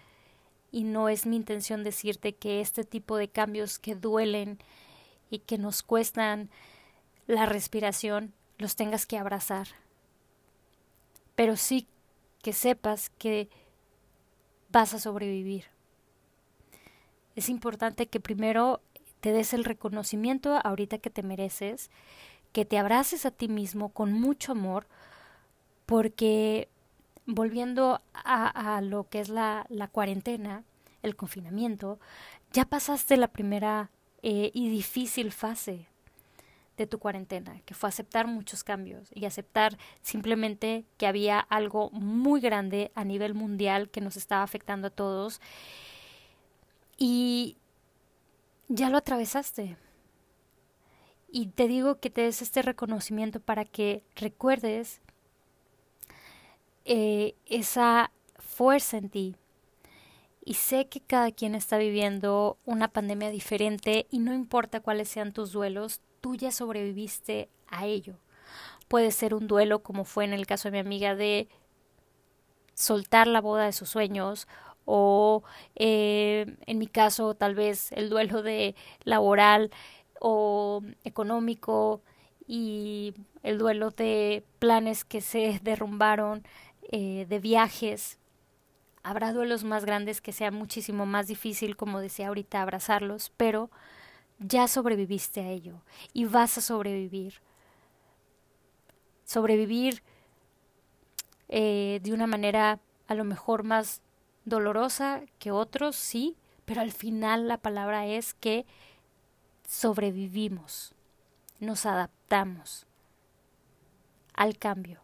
y 0.72 0.84
no 0.84 1.10
es 1.10 1.26
mi 1.26 1.36
intención 1.36 1.84
decirte 1.84 2.34
que 2.34 2.62
este 2.62 2.84
tipo 2.84 3.18
de 3.18 3.28
cambios 3.28 3.78
que 3.78 3.96
duelen 3.96 4.60
y 5.30 5.40
que 5.40 5.58
nos 5.58 5.84
cuestan 5.84 6.50
la 7.28 7.46
respiración 7.46 8.34
los 8.58 8.76
tengas 8.76 9.06
que 9.06 9.18
abrazar. 9.18 9.68
Pero 11.36 11.58
sí 11.58 11.88
que 12.42 12.54
sepas 12.54 13.10
que 13.10 13.50
vas 14.70 14.94
a 14.94 15.00
sobrevivir. 15.00 15.66
Es 17.36 17.50
importante 17.50 18.08
que 18.08 18.20
primero 18.20 18.82
te 19.20 19.32
des 19.32 19.54
el 19.54 19.64
reconocimiento 19.64 20.60
ahorita 20.64 20.98
que 20.98 21.10
te 21.10 21.24
mereces, 21.24 21.90
que 22.52 22.66
te 22.66 22.78
abraces 22.78 23.26
a 23.26 23.32
ti 23.32 23.48
mismo 23.48 23.90
con 23.90 24.14
mucho 24.14 24.52
amor, 24.52 24.88
porque 25.86 26.70
volviendo 27.26 28.02
a, 28.14 28.82
lo 28.82 29.10
que 29.10 29.20
es 29.20 29.30
la, 29.30 29.66
cuarentena, 29.92 30.64
el 31.02 31.16
confinamiento, 31.16 32.00
ya 32.52 32.66
pasaste 32.66 33.18
la 33.18 33.30
primera 33.30 33.92
eh, 34.22 34.52
y 34.54 34.70
difícil 34.70 35.32
fase 35.32 35.88
de 36.78 36.88
tu 36.88 37.00
cuarentena, 37.00 37.62
que 37.66 37.74
fue 37.74 37.90
aceptar 37.90 38.28
muchos 38.28 38.64
cambios 38.64 39.10
y 39.14 39.26
aceptar 39.26 39.78
simplemente 40.02 40.86
que 40.98 41.08
había 41.08 41.40
algo 41.40 41.90
muy 41.92 42.42
grande 42.42 42.92
a 42.96 43.04
nivel 43.04 43.34
mundial 43.34 43.90
que 43.90 44.02
nos 44.02 44.18
estaba 44.18 44.44
afectando 44.44 44.88
a 44.88 44.92
todos. 44.92 45.42
Y 46.98 47.58
ya 48.68 48.90
lo 48.90 48.98
atravesaste. 48.98 49.78
Y 51.30 51.48
te 51.48 51.68
digo 51.68 52.00
que 52.00 52.10
te 52.10 52.22
des 52.22 52.42
este 52.42 52.62
reconocimiento 52.62 53.40
para 53.40 53.64
que 53.64 54.04
recuerdes 54.16 55.02
eh, 56.86 57.36
esa 57.46 58.12
fuerza 58.38 58.98
en 58.98 59.10
ti. 59.10 59.36
Y 60.44 60.56
sé 60.56 60.88
que 60.88 61.02
cada 61.02 61.32
quien 61.32 61.54
está 61.54 61.78
viviendo 61.78 62.58
una 62.66 62.88
pandemia 62.88 63.30
diferente 63.30 64.08
y 64.10 64.20
no 64.20 64.34
importa 64.34 64.80
cuáles 64.80 65.10
sean 65.10 65.34
tus 65.34 65.52
duelos, 65.52 66.02
tú 66.20 66.36
ya 66.36 66.52
sobreviviste 66.52 67.50
a 67.68 67.86
ello. 67.86 68.16
Puede 68.88 69.12
ser 69.12 69.34
un 69.34 69.48
duelo, 69.48 69.84
como 69.84 70.04
fue 70.04 70.26
en 70.26 70.34
el 70.34 70.48
caso 70.48 70.68
de 70.68 70.74
mi 70.74 70.80
amiga, 70.80 71.16
de 71.16 71.48
soltar 72.74 73.28
la 73.28 73.42
boda 73.42 73.66
de 73.66 73.72
sus 73.74 73.90
sueños, 73.90 74.48
o 74.86 75.44
eh, 75.76 76.58
en 76.66 76.78
mi 76.80 76.88
caso 76.88 77.36
tal 77.36 77.56
vez 77.56 77.92
el 77.92 78.10
duelo 78.10 78.42
de 78.42 78.76
laboral 79.04 79.72
o 80.20 80.82
económico 81.04 82.02
y 82.48 83.14
el 83.44 83.58
duelo 83.58 83.92
de 83.92 84.44
planes 84.60 85.06
que 85.06 85.22
se 85.22 85.60
derrumbaron, 85.64 86.44
eh, 86.92 87.26
de 87.28 87.40
viajes. 87.40 88.18
Habrá 89.04 89.34
duelos 89.34 89.64
más 89.64 89.86
grandes 89.86 90.22
que 90.22 90.32
sea 90.32 90.52
muchísimo 90.52 91.06
más 91.06 91.28
difícil, 91.28 91.76
como 91.76 92.00
decía 92.00 92.28
ahorita, 92.28 92.62
abrazarlos, 92.62 93.32
pero 93.38 93.70
ya 94.40 94.68
sobreviviste 94.68 95.42
a 95.42 95.50
ello 95.50 95.82
y 96.14 96.26
vas 96.26 96.58
a 96.58 96.62
sobrevivir. 96.62 97.36
Sobrevivir 99.26 100.04
eh, 101.50 102.00
de 102.04 102.14
una 102.14 102.28
manera 102.28 102.80
a 103.08 103.16
lo 103.16 103.24
mejor 103.24 103.64
más 103.64 104.02
dolorosa 104.46 105.22
que 105.40 105.52
otros, 105.52 105.96
sí, 105.96 106.38
pero 106.66 106.82
al 106.82 106.92
final 106.92 107.48
la 107.48 107.58
palabra 107.58 108.06
es 108.06 108.34
que 108.34 108.66
sobrevivimos, 109.68 110.94
nos 111.60 111.86
adaptamos 111.86 112.86
al 114.34 114.58
cambio. 114.58 115.01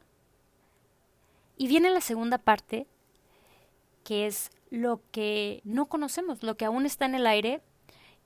Y 1.57 1.67
viene 1.67 1.89
la 1.89 2.01
segunda 2.01 2.37
parte, 2.37 2.87
que 4.03 4.27
es 4.27 4.51
lo 4.69 5.01
que 5.11 5.61
no 5.63 5.87
conocemos, 5.87 6.43
lo 6.43 6.55
que 6.55 6.65
aún 6.65 6.85
está 6.85 7.05
en 7.05 7.15
el 7.15 7.27
aire 7.27 7.61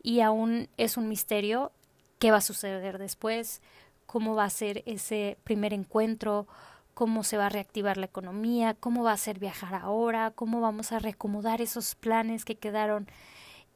y 0.03 0.19
aún 0.19 0.67
es 0.77 0.97
un 0.97 1.07
misterio, 1.07 1.71
qué 2.19 2.31
va 2.31 2.37
a 2.37 2.41
suceder 2.41 2.97
después, 2.97 3.61
cómo 4.05 4.35
va 4.35 4.45
a 4.45 4.49
ser 4.49 4.83
ese 4.85 5.37
primer 5.43 5.73
encuentro, 5.73 6.47
cómo 6.93 7.23
se 7.23 7.37
va 7.37 7.45
a 7.45 7.49
reactivar 7.49 7.97
la 7.97 8.07
economía, 8.07 8.73
cómo 8.73 9.03
va 9.03 9.13
a 9.13 9.17
ser 9.17 9.39
viajar 9.39 9.75
ahora, 9.75 10.31
cómo 10.31 10.59
vamos 10.59 10.91
a 10.91 10.99
reacomodar 10.99 11.61
esos 11.61 11.95
planes 11.95 12.43
que 12.43 12.55
quedaron 12.55 13.07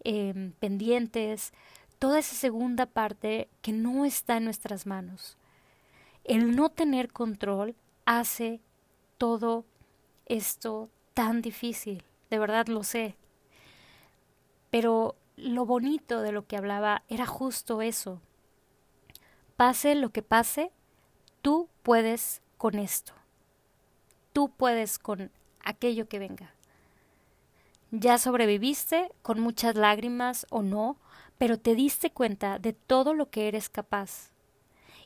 em, 0.03 0.51
pendientes, 0.53 1.53
toda 1.97 2.19
esa 2.19 2.35
segunda 2.35 2.85
parte 2.85 3.49
que 3.61 3.71
no 3.71 4.05
está 4.05 4.37
en 4.37 4.45
nuestras 4.45 4.85
manos. 4.85 5.37
El 6.23 6.55
no 6.55 6.69
tener 6.69 7.11
control 7.11 7.75
hace 8.05 8.59
todo 9.17 9.65
esto 10.25 10.89
tan 11.13 11.41
difícil, 11.41 12.03
de 12.29 12.39
verdad 12.39 12.67
lo 12.67 12.83
sé. 12.83 13.15
Pero 14.69 15.15
lo 15.37 15.65
bonito 15.65 16.21
de 16.21 16.31
lo 16.31 16.45
que 16.45 16.57
hablaba 16.57 17.03
era 17.07 17.25
justo 17.25 17.81
eso. 17.81 18.21
Pase 19.55 19.95
lo 19.95 20.09
que 20.09 20.21
pase, 20.21 20.71
tú 21.41 21.69
puedes 21.83 22.41
con 22.57 22.77
esto. 22.77 23.13
Tú 24.33 24.49
puedes 24.49 24.99
con 24.99 25.31
aquello 25.63 26.07
que 26.07 26.19
venga. 26.19 26.53
Ya 27.91 28.17
sobreviviste 28.17 29.11
con 29.21 29.39
muchas 29.39 29.75
lágrimas 29.75 30.45
o 30.49 30.61
no, 30.61 30.97
pero 31.37 31.57
te 31.57 31.75
diste 31.75 32.11
cuenta 32.11 32.59
de 32.59 32.73
todo 32.73 33.13
lo 33.13 33.29
que 33.29 33.47
eres 33.47 33.69
capaz 33.69 34.34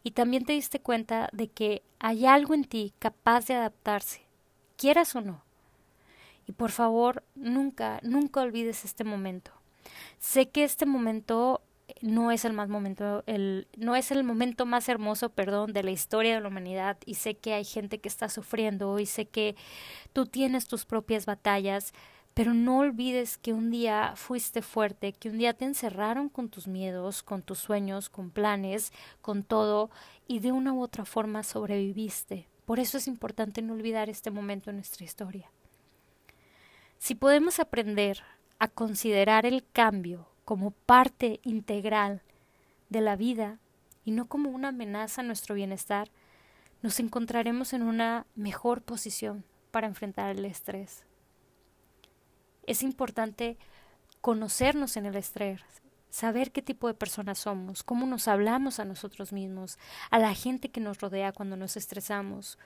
y 0.04 0.12
también 0.12 0.46
te 0.46 0.54
diste 0.54 0.80
cuenta 0.80 1.30
de 1.32 1.48
que 1.48 1.82
hay 2.00 2.26
algo 2.26 2.54
en 2.54 2.64
ti 2.64 2.94
capaz 3.00 3.48
de 3.48 3.56
adaptarse, 3.56 4.22
quieras 4.78 5.16
o 5.16 5.22
no. 5.22 5.44
Y 6.48 6.52
por 6.54 6.72
favor, 6.72 7.24
nunca, 7.36 8.00
nunca 8.02 8.42
olvides 8.42 8.86
este 8.86 9.04
momento. 9.04 9.52
Sé 10.20 10.50
que 10.50 10.64
este 10.64 10.86
momento 10.86 11.62
no 12.02 12.32
es 12.32 12.46
el 12.46 12.54
más 12.54 12.70
momento, 12.70 13.24
el, 13.26 13.68
no 13.78 13.96
es 13.96 14.12
el 14.12 14.24
momento 14.24 14.66
más 14.66 14.90
hermoso, 14.90 15.30
perdón, 15.30 15.74
de 15.74 15.84
la 15.84 15.92
historia 15.92 16.36
de 16.36 16.42
la 16.42 16.48
humanidad, 16.48 16.98
y 17.06 17.16
sé 17.16 17.36
que 17.36 17.54
hay 17.54 17.66
gente 17.66 18.00
que 18.00 18.10
está 18.10 18.30
sufriendo, 18.30 19.00
y 19.00 19.06
sé 19.06 19.26
que 19.26 19.56
tú 20.14 20.26
tienes 20.26 20.68
tus 20.68 20.86
propias 20.86 21.26
batallas, 21.26 21.94
pero 22.34 22.54
no 22.54 22.80
olvides 22.80 23.38
que 23.38 23.54
un 23.54 23.70
día 23.70 24.14
fuiste 24.16 24.62
fuerte, 24.62 25.14
que 25.14 25.30
un 25.30 25.38
día 25.38 25.54
te 25.54 25.66
encerraron 25.66 26.30
con 26.30 26.50
tus 26.50 26.68
miedos, 26.68 27.24
con 27.24 27.42
tus 27.42 27.60
sueños, 27.60 28.10
con 28.10 28.30
planes, 28.30 28.94
con 29.22 29.44
todo, 29.44 29.90
y 30.28 30.40
de 30.40 30.52
una 30.52 30.74
u 30.74 30.82
otra 30.82 31.06
forma 31.06 31.44
sobreviviste. 31.44 32.48
Por 32.66 32.80
eso 32.80 32.98
es 32.98 33.08
importante 33.08 33.62
no 33.62 33.74
olvidar 33.74 34.10
este 34.10 34.32
momento 34.32 34.70
en 34.70 34.78
nuestra 34.78 35.04
historia. 35.04 35.50
Si 37.00 37.16
podemos 37.16 37.60
aprender 37.60 38.22
a 38.60 38.68
considerar 38.68 39.46
el 39.46 39.66
cambio 39.72 40.28
como 40.46 40.72
parte 40.72 41.40
integral 41.44 42.22
de 42.90 43.02
la 43.02 43.16
vida 43.16 43.58
y 44.06 44.12
no 44.12 44.28
como 44.28 44.50
una 44.50 44.70
amenaza 44.70 45.22
a 45.22 45.24
nuestro 45.24 45.56
bienestar, 45.56 46.10
nos 46.82 47.00
encontraremos 47.00 47.74
en 47.74 47.84
una 47.84 48.26
mejor 48.36 48.82
posición 48.82 49.44
para 49.72 49.88
enfrentar 49.88 50.38
el 50.38 50.46
estrés. 50.46 51.06
Es 52.70 52.84
importante 52.84 53.58
conocernos 54.22 54.96
en 54.96 55.08
el 55.08 55.16
estrés, 55.16 55.60
saber 56.12 56.52
qué 56.52 56.62
tipo 56.62 56.86
de 56.86 56.94
personas 56.94 57.40
somos, 57.40 57.82
cómo 57.82 58.06
nos 58.06 58.28
hablamos 58.28 58.80
a 58.80 58.86
nosotros 58.86 59.34
mismos, 59.34 59.80
a 60.12 60.20
la 60.20 60.36
gente 60.36 60.70
que 60.70 60.80
nos 60.80 61.02
rodea 61.02 61.32
cuando 61.32 61.58
nos 61.58 61.78
estresamos, 61.78 62.60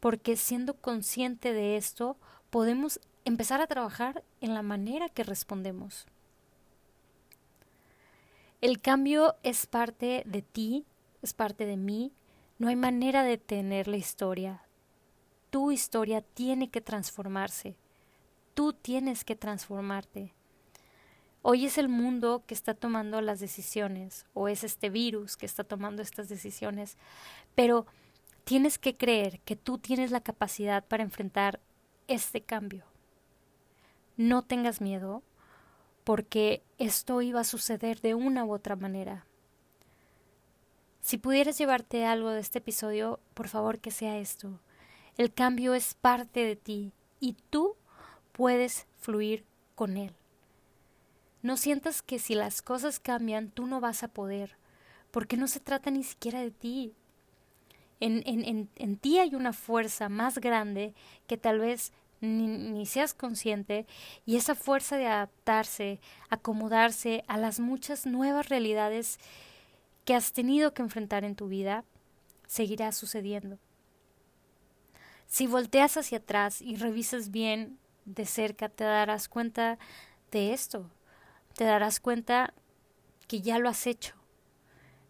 porque 0.00 0.34
siendo 0.34 0.74
consciente 0.74 1.52
de 1.52 1.76
esto 1.76 2.16
podemos 2.50 2.98
empezar 3.24 3.60
a 3.60 3.68
trabajar 3.68 4.24
en 4.40 4.54
la 4.54 4.62
manera 4.62 5.08
que 5.08 5.22
respondemos. 5.22 6.08
El 8.60 8.80
cambio 8.80 9.36
es 9.44 9.68
parte 9.68 10.24
de 10.26 10.42
ti, 10.42 10.84
es 11.22 11.32
parte 11.32 11.64
de 11.64 11.76
mí, 11.76 12.12
no 12.58 12.66
hay 12.66 12.74
manera 12.74 13.22
de 13.22 13.38
tener 13.38 13.86
la 13.86 13.98
historia. 13.98 14.64
Tu 15.50 15.70
historia 15.70 16.22
tiene 16.22 16.70
que 16.70 16.80
transformarse 16.80 17.76
tú 18.58 18.72
tienes 18.72 19.22
que 19.22 19.36
transformarte. 19.36 20.34
Hoy 21.42 21.66
es 21.66 21.78
el 21.78 21.88
mundo 21.88 22.42
que 22.44 22.54
está 22.54 22.74
tomando 22.74 23.20
las 23.20 23.38
decisiones, 23.38 24.26
o 24.34 24.48
es 24.48 24.64
este 24.64 24.90
virus 24.90 25.36
que 25.36 25.46
está 25.46 25.62
tomando 25.62 26.02
estas 26.02 26.28
decisiones, 26.28 26.96
pero 27.54 27.86
tienes 28.42 28.76
que 28.76 28.96
creer 28.96 29.38
que 29.44 29.54
tú 29.54 29.78
tienes 29.78 30.10
la 30.10 30.22
capacidad 30.22 30.84
para 30.84 31.04
enfrentar 31.04 31.60
este 32.08 32.40
cambio. 32.40 32.82
No 34.16 34.42
tengas 34.42 34.80
miedo, 34.80 35.22
porque 36.02 36.64
esto 36.78 37.22
iba 37.22 37.38
a 37.38 37.44
suceder 37.44 38.00
de 38.00 38.16
una 38.16 38.44
u 38.44 38.52
otra 38.52 38.74
manera. 38.74 39.24
Si 41.00 41.16
pudieras 41.16 41.56
llevarte 41.58 42.06
algo 42.06 42.30
de 42.30 42.40
este 42.40 42.58
episodio, 42.58 43.20
por 43.34 43.46
favor 43.46 43.78
que 43.78 43.92
sea 43.92 44.18
esto. 44.18 44.58
El 45.16 45.32
cambio 45.32 45.74
es 45.74 45.94
parte 45.94 46.40
de 46.40 46.56
ti 46.56 46.92
y 47.20 47.36
tú 47.50 47.76
puedes 48.38 48.86
fluir 48.98 49.44
con 49.74 49.96
Él. 49.96 50.14
No 51.42 51.56
sientas 51.56 52.02
que 52.02 52.20
si 52.20 52.36
las 52.36 52.62
cosas 52.62 53.00
cambian 53.00 53.50
tú 53.50 53.66
no 53.66 53.80
vas 53.80 54.04
a 54.04 54.08
poder, 54.08 54.56
porque 55.10 55.36
no 55.36 55.48
se 55.48 55.58
trata 55.58 55.90
ni 55.90 56.04
siquiera 56.04 56.40
de 56.40 56.52
ti. 56.52 56.94
En, 57.98 58.22
en, 58.26 58.70
en, 58.76 58.96
ti 58.96 59.18
hay 59.18 59.34
una 59.34 59.52
fuerza 59.52 60.08
más 60.08 60.38
grande 60.38 60.94
que 61.26 61.36
tal 61.36 61.58
vez 61.58 61.92
ni, 62.20 62.46
ni, 62.46 62.86
seas 62.86 63.12
consciente 63.12 63.88
y 64.24 64.36
esa 64.36 64.54
fuerza 64.54 64.96
de 64.96 65.08
adaptarse, 65.08 66.00
acomodarse 66.30 67.24
a 67.26 67.38
las 67.38 67.58
muchas 67.58 68.06
nuevas 68.06 68.48
realidades 68.48 69.18
que 70.04 70.14
has 70.14 70.32
tenido 70.32 70.74
que 70.74 70.82
enfrentar 70.82 71.24
en 71.24 71.34
tu 71.34 71.48
vida, 71.48 71.84
seguirá 72.46 72.92
sucediendo. 72.92 73.58
Si 75.26 75.48
volteas 75.48 75.96
hacia 75.96 76.18
atrás 76.18 76.62
y 76.62 76.76
revisas 76.76 77.32
bien 77.32 77.80
de 78.08 78.26
cerca 78.26 78.68
te 78.68 78.84
darás 78.84 79.28
cuenta 79.28 79.78
de 80.30 80.52
esto, 80.52 80.90
te 81.54 81.64
darás 81.64 82.00
cuenta 82.00 82.54
que 83.26 83.40
ya 83.40 83.58
lo 83.58 83.68
has 83.68 83.86
hecho. 83.86 84.14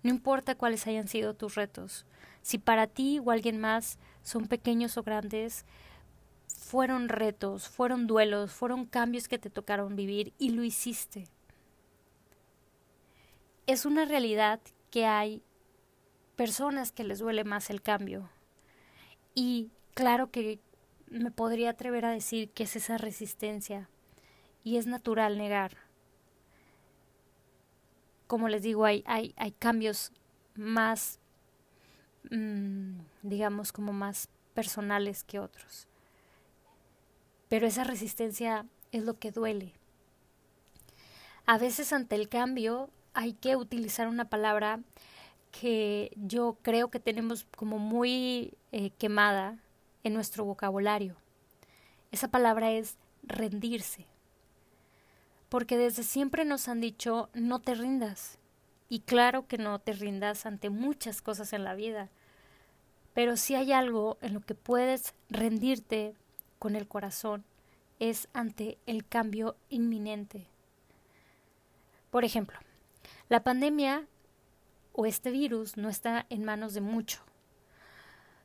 No 0.03 0.11
importa 0.11 0.57
cuáles 0.57 0.87
hayan 0.87 1.09
sido 1.09 1.35
tus 1.35 1.55
retos, 1.55 2.07
si 2.43 2.59
para 2.59 2.87
ti 2.87 3.21
o 3.25 3.31
alguien 3.31 3.59
más 3.59 3.99
son 4.23 4.47
pequeños 4.47 4.97
o 4.97 5.03
grandes, 5.03 5.65
fueron 6.47 7.09
retos, 7.09 7.69
fueron 7.69 8.07
duelos, 8.07 8.53
fueron 8.53 8.87
cambios 8.87 9.29
que 9.29 9.39
te 9.39 9.51
tocaron 9.51 9.97
vivir 9.97 10.33
y 10.39 10.51
lo 10.51 10.65
hiciste. 10.65 11.29
Es 13.67 13.87
una 13.87 14.05
realidad 14.05 14.61
que 14.91 15.07
hay 15.07 15.43
personas 16.37 16.93
que 16.93 17.05
les 17.05 17.19
duele 17.19 17.45
más 17.45 17.71
el 17.71 17.83
cambio. 17.83 18.31
Y 19.35 19.71
claro 19.95 20.31
que 20.31 20.61
me 21.11 21.31
podría 21.31 21.71
atrever 21.71 22.05
a 22.05 22.11
decir 22.11 22.51
que 22.51 22.65
es 22.65 22.77
esa 22.77 22.99
resistencia 22.99 23.89
y 24.65 24.77
es 24.77 24.87
natural 24.87 25.39
negar. 25.39 25.77
Como 28.27 28.49
les 28.49 28.63
digo, 28.63 28.85
hay, 28.85 29.03
hay, 29.07 29.35
hay 29.37 29.53
cambios 29.53 30.13
más, 30.55 31.19
mm, 32.31 32.99
digamos, 33.23 33.73
como 33.73 33.93
más 33.93 34.29
personales 34.55 35.25
que 35.25 35.39
otros. 35.39 35.87
Pero 37.49 37.67
esa 37.67 37.85
resistencia 37.85 38.67
es 38.93 39.05
lo 39.05 39.19
que 39.19 39.31
duele. 39.31 39.73
A 41.47 41.57
veces 41.57 41.93
ante 41.95 42.17
el 42.17 42.29
cambio 42.29 42.91
hay 43.15 43.33
que 43.33 43.57
utilizar 43.57 44.09
una 44.09 44.27
palabra 44.27 44.81
que 45.51 46.13
yo 46.17 46.59
creo 46.61 46.91
que 46.91 47.01
tenemos 47.01 47.47
como 47.57 47.79
muy 47.79 48.53
eh, 48.73 48.91
quemada 48.99 49.57
en 50.05 50.15
nuestro 50.15 50.45
vocabulario. 50.45 51.17
Esa 52.11 52.29
palabra 52.29 52.71
es 52.71 52.97
rendirse. 53.23 54.07
Porque 55.49 55.79
desde 55.79 56.03
siempre 56.03 56.45
nos 56.45 56.69
han 56.69 56.81
dicho 56.81 57.31
no 57.35 57.61
te 57.61 57.75
rindas. 57.75 58.39
Y 58.89 59.01
claro 59.01 59.47
que 59.47 59.59
no 59.59 59.79
te 59.79 59.93
rindas 59.93 60.47
ante 60.47 60.71
muchas 60.71 61.21
cosas 61.21 61.53
en 61.53 61.65
la 61.65 61.75
vida. 61.75 62.09
Pero 63.15 63.37
si 63.37 63.55
hay 63.55 63.73
algo 63.73 64.19
en 64.21 64.35
lo 64.35 64.41
que 64.41 64.55
puedes 64.55 65.15
rendirte 65.29 66.15
con 66.59 66.77
el 66.77 66.87
corazón, 66.89 67.45
es 67.99 68.29
ante 68.33 68.79
el 68.87 69.07
cambio 69.07 69.57
inminente. 69.69 70.47
Por 72.11 72.25
ejemplo, 72.25 72.59
la 73.29 73.43
pandemia 73.43 74.07
o 74.93 75.07
este 75.07 75.31
virus 75.31 75.77
no 75.77 75.89
está 75.89 76.27
en 76.31 76.45
manos 76.45 76.75
de 76.75 76.81
mucho, 76.81 77.21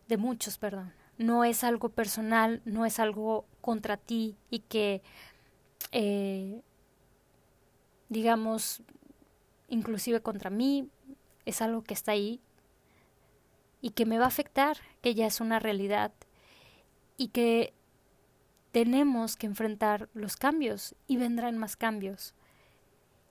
de 0.07 0.17
muchos, 0.17 0.57
perdón. 0.57 0.93
No 1.17 1.43
es 1.43 1.63
algo 1.63 1.89
personal, 1.89 2.61
no 2.65 2.85
es 2.85 2.99
algo 2.99 3.45
contra 3.61 3.97
ti 3.97 4.35
y 4.49 4.59
que, 4.59 5.01
eh, 5.91 6.61
digamos, 8.09 8.81
inclusive 9.69 10.21
contra 10.21 10.49
mí, 10.49 10.89
es 11.45 11.61
algo 11.61 11.83
que 11.83 11.93
está 11.93 12.13
ahí 12.13 12.39
y 13.81 13.91
que 13.91 14.05
me 14.05 14.17
va 14.17 14.25
a 14.25 14.29
afectar, 14.29 14.77
que 15.01 15.13
ya 15.13 15.27
es 15.27 15.41
una 15.41 15.59
realidad 15.59 16.13
y 17.17 17.29
que 17.29 17.73
tenemos 18.71 19.35
que 19.35 19.45
enfrentar 19.45 20.09
los 20.13 20.35
cambios 20.35 20.95
y 21.07 21.17
vendrán 21.17 21.57
más 21.57 21.75
cambios. 21.75 22.33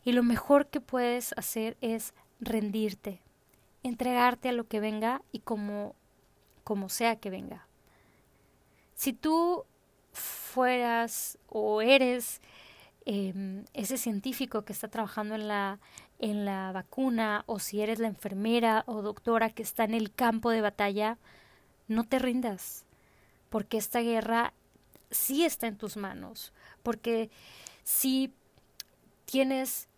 Y 0.04 0.12
lo 0.12 0.22
mejor 0.22 0.68
que 0.68 0.80
puedes 0.80 1.32
hacer 1.36 1.76
es 1.80 2.14
rendirte, 2.38 3.20
entregarte 3.82 4.48
a 4.50 4.52
lo 4.52 4.68
que 4.68 4.80
venga 4.80 5.22
y 5.32 5.40
como, 5.40 5.94
como 6.64 6.88
sea 6.88 7.16
que 7.16 7.30
venga. 7.30 7.66
Si 8.94 9.12
tú 9.12 9.64
fueras 10.12 11.38
o 11.48 11.82
eres 11.82 12.40
em, 13.04 13.64
ese 13.72 13.96
científico 13.96 14.64
que 14.64 14.72
está 14.72 14.88
trabajando 14.88 15.34
en 15.34 15.48
la, 15.48 15.80
en 16.18 16.44
la 16.44 16.72
vacuna 16.72 17.44
o 17.46 17.58
si 17.58 17.80
eres 17.80 17.98
la 17.98 18.08
enfermera 18.08 18.84
o 18.86 19.02
doctora 19.02 19.50
que 19.50 19.62
está 19.62 19.84
en 19.84 19.94
el 19.94 20.12
campo 20.12 20.50
de 20.50 20.60
batalla, 20.60 21.18
no 21.88 22.04
te 22.04 22.18
rindas, 22.18 22.84
porque 23.50 23.76
esta 23.78 24.00
guerra 24.00 24.52
sí 25.10 25.44
está 25.44 25.66
en 25.66 25.76
tus 25.76 25.96
manos, 25.96 26.52
porque 26.82 27.30
si 27.82 28.32
tienes 29.24 29.88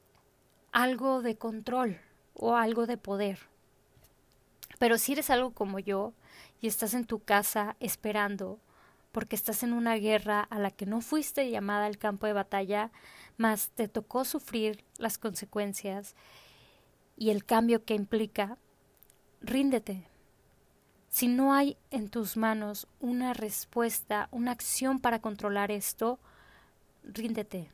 algo 0.72 1.22
de 1.22 1.36
control 1.36 2.00
o 2.34 2.56
algo 2.56 2.86
de 2.86 2.96
poder. 2.96 3.38
Pero 4.78 4.98
si 4.98 5.12
eres 5.12 5.30
algo 5.30 5.52
como 5.52 5.78
yo 5.78 6.12
y 6.60 6.66
estás 6.66 6.94
en 6.94 7.06
tu 7.06 7.20
casa 7.20 7.76
esperando 7.80 8.58
porque 9.14 9.36
estás 9.36 9.62
en 9.62 9.72
una 9.72 9.94
guerra 9.94 10.40
a 10.40 10.58
la 10.58 10.72
que 10.72 10.86
no 10.86 11.00
fuiste 11.00 11.48
llamada 11.48 11.86
al 11.86 11.98
campo 11.98 12.26
de 12.26 12.32
batalla, 12.32 12.90
mas 13.36 13.68
te 13.68 13.86
tocó 13.86 14.24
sufrir 14.24 14.84
las 14.98 15.18
consecuencias 15.18 16.16
y 17.16 17.30
el 17.30 17.44
cambio 17.44 17.84
que 17.84 17.94
implica, 17.94 18.58
ríndete. 19.40 20.08
Si 21.10 21.28
no 21.28 21.54
hay 21.54 21.76
en 21.92 22.08
tus 22.08 22.36
manos 22.36 22.88
una 22.98 23.34
respuesta, 23.34 24.28
una 24.32 24.50
acción 24.50 24.98
para 24.98 25.20
controlar 25.20 25.70
esto, 25.70 26.18
ríndete. 27.04 27.70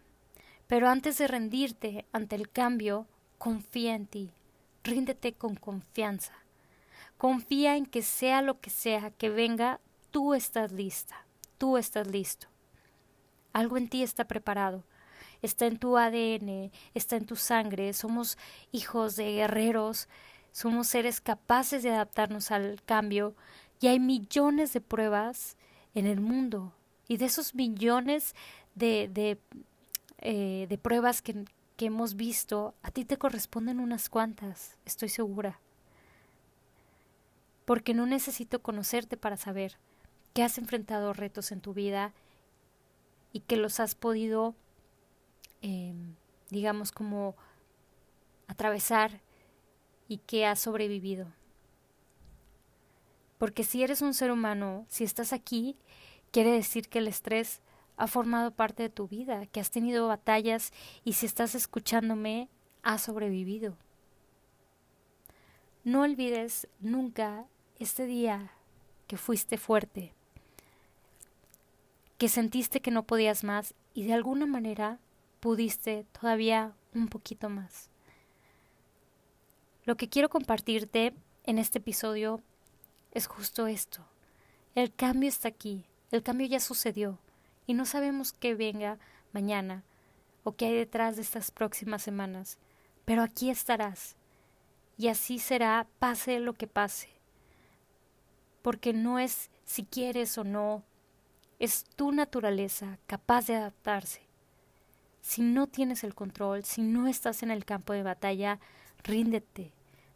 Pero 0.67 0.91
antes 0.91 1.17
de 1.17 1.27
rendirte 1.27 2.05
ante 2.13 2.37
el 2.37 2.51
cambio, 2.51 3.07
confía 3.39 3.95
en 3.95 4.07
ti, 4.07 4.31
ríndete 4.85 5.33
con 5.33 5.57
confianza. 5.57 6.35
Confía 7.17 7.79
en 7.79 7.87
que 7.87 8.03
sea 8.03 8.43
lo 8.43 8.61
que 8.61 8.69
sea 8.69 9.11
que 9.11 9.31
venga, 9.31 9.81
tú 10.11 10.35
estás 10.35 10.73
lista, 10.73 11.25
tú 11.61 11.77
estás 11.77 12.07
listo. 12.07 12.49
Algo 13.53 13.77
en 13.77 13.91
ti 13.91 14.03
está 14.03 14.27
preparado, 14.27 14.83
está 15.43 15.67
en 15.67 15.79
tu 15.79 15.99
ADN, 15.99 16.73
está 16.95 17.17
en 17.17 17.27
tu 17.27 17.37
sangre, 17.37 17.93
somos 17.93 18.39
hijos 18.73 19.15
de 19.15 19.35
guerreros, 19.35 20.09
somos 20.53 20.89
seres 20.89 21.21
capaces 21.21 21.83
de 21.83 21.91
adaptarnos 21.91 22.51
al 22.51 22.83
cambio. 22.83 23.37
Y 23.79 23.89
hay 23.89 24.01
millones 24.01 24.73
de 24.73 24.81
pruebas 24.81 25.59
en 25.95 26.07
el 26.07 26.21
mundo. 26.21 26.73
Y 27.09 27.19
de 27.19 27.27
esos 27.27 27.55
millones 27.55 28.35
de, 28.75 29.11
de, 29.13 29.39
eh, 30.19 30.67
de 30.67 30.79
pruebas 30.79 31.21
que, 31.21 31.45
que 31.77 31.87
hemos 31.87 32.17
visto, 32.17 32.75
a 32.83 32.91
ti 32.91 33.05
te 33.05 33.19
corresponden 33.19 33.81
unas 33.81 34.09
cuantas, 34.09 34.79
estoy 34.87 35.11
segura. 35.11 35.61
Porque 37.67 37.93
no 37.93 38.07
necesito 38.07 38.63
conocerte 38.63 39.19
para 39.19 39.37
saber 39.37 39.79
que 40.33 40.43
has 40.43 40.59
enfrentado 40.59 41.13
retos 41.13 41.53
en 41.53 41.61
tu 41.61 41.75
vida 41.75 42.13
y 43.33 43.41
que 43.41 43.57
los 43.57 43.81
has 43.81 43.95
podido, 43.95 44.55
em, 45.63 46.15
digamos, 46.51 46.93
como 46.93 47.37
atravesar 48.47 49.21
y 50.09 50.19
que 50.19 50.47
has 50.47 50.61
sobrevivido. 50.61 51.27
Porque 53.39 53.65
si 53.65 53.83
eres 53.83 54.03
un 54.03 54.13
ser 54.13 54.31
humano, 54.31 54.85
si 54.89 55.05
estás 55.05 55.33
aquí, 55.33 55.77
quiere 56.31 56.53
decir 56.53 56.89
que 56.89 56.99
el 56.99 57.09
estrés 57.09 57.61
ha 57.97 58.07
formado 58.07 58.51
parte 58.51 58.83
de 58.83 58.89
tu 58.91 59.09
vida, 59.09 59.47
que 59.47 59.61
has 59.61 59.71
tenido 59.71 60.09
batallas 60.09 60.73
y 61.05 61.15
si 61.15 61.27
estás 61.27 61.55
escuchándome, 61.55 62.49
has 62.83 63.03
sobrevivido. 63.03 63.77
No 65.85 66.03
olvides 66.03 66.69
nunca 66.81 67.47
este 67.79 68.05
día 68.07 68.53
que 69.07 69.17
fuiste 69.17 69.57
fuerte, 69.57 70.15
que 72.21 72.29
sentiste 72.29 72.83
que 72.83 72.91
no 72.91 73.05
podías 73.05 73.45
más 73.45 73.73
y 73.95 74.03
de 74.03 74.13
alguna 74.13 74.45
manera 74.45 74.99
pudiste 75.41 76.05
todavía 76.13 76.75
un 76.93 77.09
poquito 77.09 77.49
más. 77.49 77.89
Lo 79.87 79.97
que 79.97 80.11
quiero 80.11 80.29
compartirte 80.29 81.15
en 81.45 81.59
este 81.59 81.79
episodio 81.79 82.43
es 83.13 83.27
justo 83.27 83.67
esto. 83.67 84.05
El 84.75 84.93
cambio 84.95 85.31
está 85.31 85.49
aquí, 85.49 85.87
el 86.11 86.23
cambio 86.23 86.47
ya 86.47 86.61
sucedió 86.61 87.19
y 87.67 87.73
no 87.73 87.87
sabemos 87.87 88.35
qué 88.35 88.55
venga 88.55 88.99
mañana 89.33 89.83
o 90.45 90.53
qué 90.53 90.67
hay 90.67 90.75
detrás 90.75 91.17
de 91.17 91.23
estas 91.23 91.51
próximas 91.51 92.03
semanas, 92.03 92.59
pero 93.07 93.23
aquí 93.23 93.49
estarás 93.49 94.17
y 94.99 95.09
así 95.09 95.39
será 95.39 95.87
pase 95.99 96.39
lo 96.39 96.53
que 96.53 96.67
pase, 96.67 97.09
porque 98.61 98.93
no 98.93 99.19
es 99.19 99.49
si 99.65 99.85
quieres 99.85 100.37
o 100.37 100.45
no, 100.45 100.85
es 101.61 101.85
tu 101.95 102.11
naturaleza 102.11 102.99
capaz 103.07 103.47
de 103.47 103.55
adaptarse. 103.55 104.23
Si 105.21 105.43
no 105.43 105.67
tienes 105.67 106.03
el 106.03 106.15
control, 106.15 106.65
si 106.65 106.81
no 106.81 107.07
estás 107.07 107.43
en 107.43 107.51
el 107.51 107.67
campo 107.67 107.93
de 107.93 108.03
batalla, 108.03 108.59
ríndete, 109.05 109.71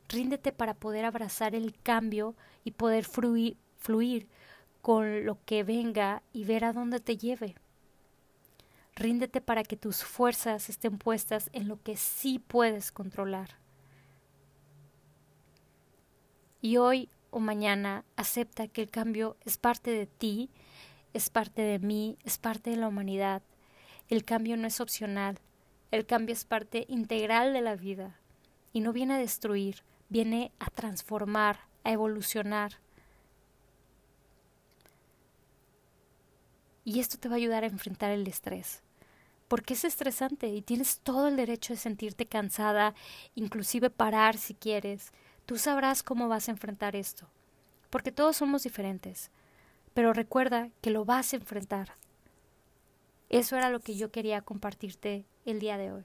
ríndete 0.09 0.53
para 0.53 0.75
poder 0.75 1.05
abrazar 1.05 1.55
el 1.55 1.79
cambio 1.83 2.35
y 2.65 2.71
poder 2.73 3.05
fluir, 3.05 3.59
fluir 3.77 4.27
con 4.81 5.27
lo 5.27 5.39
que 5.45 5.63
venga 5.63 6.23
y 6.33 6.45
ver 6.45 6.65
a 6.65 6.73
dónde 6.73 6.99
te 6.99 7.19
lleve. 7.19 7.55
Ríndete 8.97 9.43
para 9.43 9.65
que 9.65 9.77
tus 9.77 10.03
fuerzas 10.03 10.71
estén 10.71 10.97
puestas 10.97 11.51
en 11.53 11.69
lo 11.69 11.83
que 11.83 11.97
sí 11.97 12.39
puedes 12.39 12.91
controlar. 12.91 13.51
Y 16.63 16.79
hoy 16.79 17.11
o 17.31 17.41
mañana 17.41 18.05
acepta 18.17 18.69
que 18.69 18.81
el 18.81 18.91
cambio 18.91 19.37
es 19.45 19.59
parte 19.59 19.91
de 19.91 20.07
ti, 20.07 20.49
es 21.15 21.31
parte 21.31 21.63
de 21.63 21.79
mí, 21.79 22.19
es 22.25 22.37
parte 22.37 22.71
de 22.71 22.77
la 22.77 22.89
humanidad. 22.89 23.43
El 24.09 24.25
cambio 24.25 24.57
no 24.57 24.67
es 24.67 24.81
opcional, 24.81 25.39
el 25.91 26.05
cambio 26.05 26.35
es 26.35 26.45
parte 26.45 26.85
integral 26.89 27.53
de 27.53 27.63
la 27.63 27.77
vida 27.77 28.19
y 28.73 28.81
no 28.81 28.93
viene 28.93 29.15
a 29.15 29.19
destruir, 29.19 29.83
viene 30.09 30.53
a 30.59 30.69
transformar, 30.69 31.61
a 31.85 31.93
evolucionar. 31.93 32.81
Y 36.85 37.01
esto 37.01 37.17
te 37.17 37.29
va 37.29 37.37
a 37.37 37.39
ayudar 37.39 37.63
a 37.63 37.69
enfrentar 37.69 38.11
el 38.11 38.27
estrés. 38.27 38.83
Porque 39.49 39.75
es 39.75 39.85
estresante 39.85 40.49
y 40.49 40.63
tienes 40.63 40.99
todo 40.99 41.29
el 41.29 41.37
derecho 41.37 41.73
de 41.73 41.79
sentirte 41.79 42.27
cansada, 42.27 42.95
inclusive 43.35 43.89
parar 43.89 44.37
si 44.37 44.55
quieres. 44.55 45.13
Tú 45.47 45.59
sabrás 45.59 46.03
cómo 46.03 46.29
vas 46.29 46.49
a 46.49 46.53
enfrentar 46.53 46.97
esto. 46.97 47.29
Porque 47.89 48.11
todos 48.11 48.37
somos 48.37 48.65
diferentes. 48.65 49.31
Pero 49.95 50.13
recuerda 50.13 50.71
que 50.81 50.91
lo 50.91 51.05
vas 51.05 51.33
a 51.33 51.37
enfrentar. 51.37 51.95
Eso 53.31 53.57
era 53.57 53.71
lo 53.71 53.81
que 53.81 53.97
yo 53.97 54.11
quería 54.11 54.43
compartirte 54.43 55.25
el 55.45 55.61
día 55.61 55.79
de 55.79 55.93
hoy. 55.93 56.05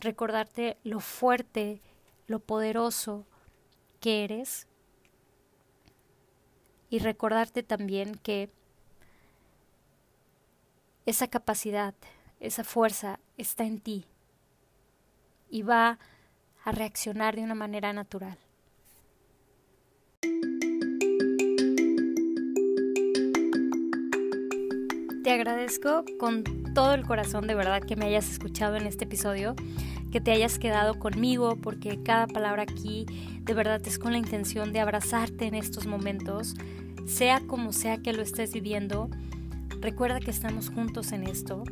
Recordarte 0.00 0.76
lo 0.84 1.00
fuerte, 1.00 1.80
lo 2.26 2.40
poderoso 2.40 3.26
que 4.00 4.24
eres. 4.24 4.66
Y 6.88 6.98
recordarte 7.00 7.62
también 7.62 8.14
que 8.16 8.50
esa 11.06 11.28
capacidad, 11.28 11.94
esa 12.40 12.64
fuerza 12.64 13.18
está 13.36 13.64
en 13.64 13.80
ti 13.80 14.06
y 15.48 15.62
va 15.62 15.98
a 16.64 16.72
reaccionar 16.72 17.36
de 17.36 17.42
una 17.42 17.54
manera 17.54 17.92
natural. 17.92 18.38
Te 25.26 25.32
agradezco 25.32 26.04
con 26.20 26.44
todo 26.72 26.94
el 26.94 27.04
corazón 27.04 27.48
de 27.48 27.56
verdad 27.56 27.82
que 27.82 27.96
me 27.96 28.04
hayas 28.04 28.30
escuchado 28.30 28.76
en 28.76 28.86
este 28.86 29.06
episodio, 29.06 29.56
que 30.12 30.20
te 30.20 30.30
hayas 30.30 30.56
quedado 30.60 31.00
conmigo, 31.00 31.56
porque 31.60 32.00
cada 32.00 32.28
palabra 32.28 32.62
aquí 32.62 33.06
de 33.40 33.52
verdad 33.52 33.82
es 33.84 33.98
con 33.98 34.12
la 34.12 34.18
intención 34.18 34.72
de 34.72 34.78
abrazarte 34.78 35.46
en 35.46 35.56
estos 35.56 35.88
momentos, 35.88 36.54
sea 37.06 37.40
como 37.40 37.72
sea 37.72 37.96
que 37.96 38.12
lo 38.12 38.22
estés 38.22 38.52
viviendo 38.52 39.10
Recuerda 39.80 40.20
que 40.20 40.30
estamos 40.30 40.70
juntos 40.70 41.10
en 41.10 41.24
esto 41.24 41.64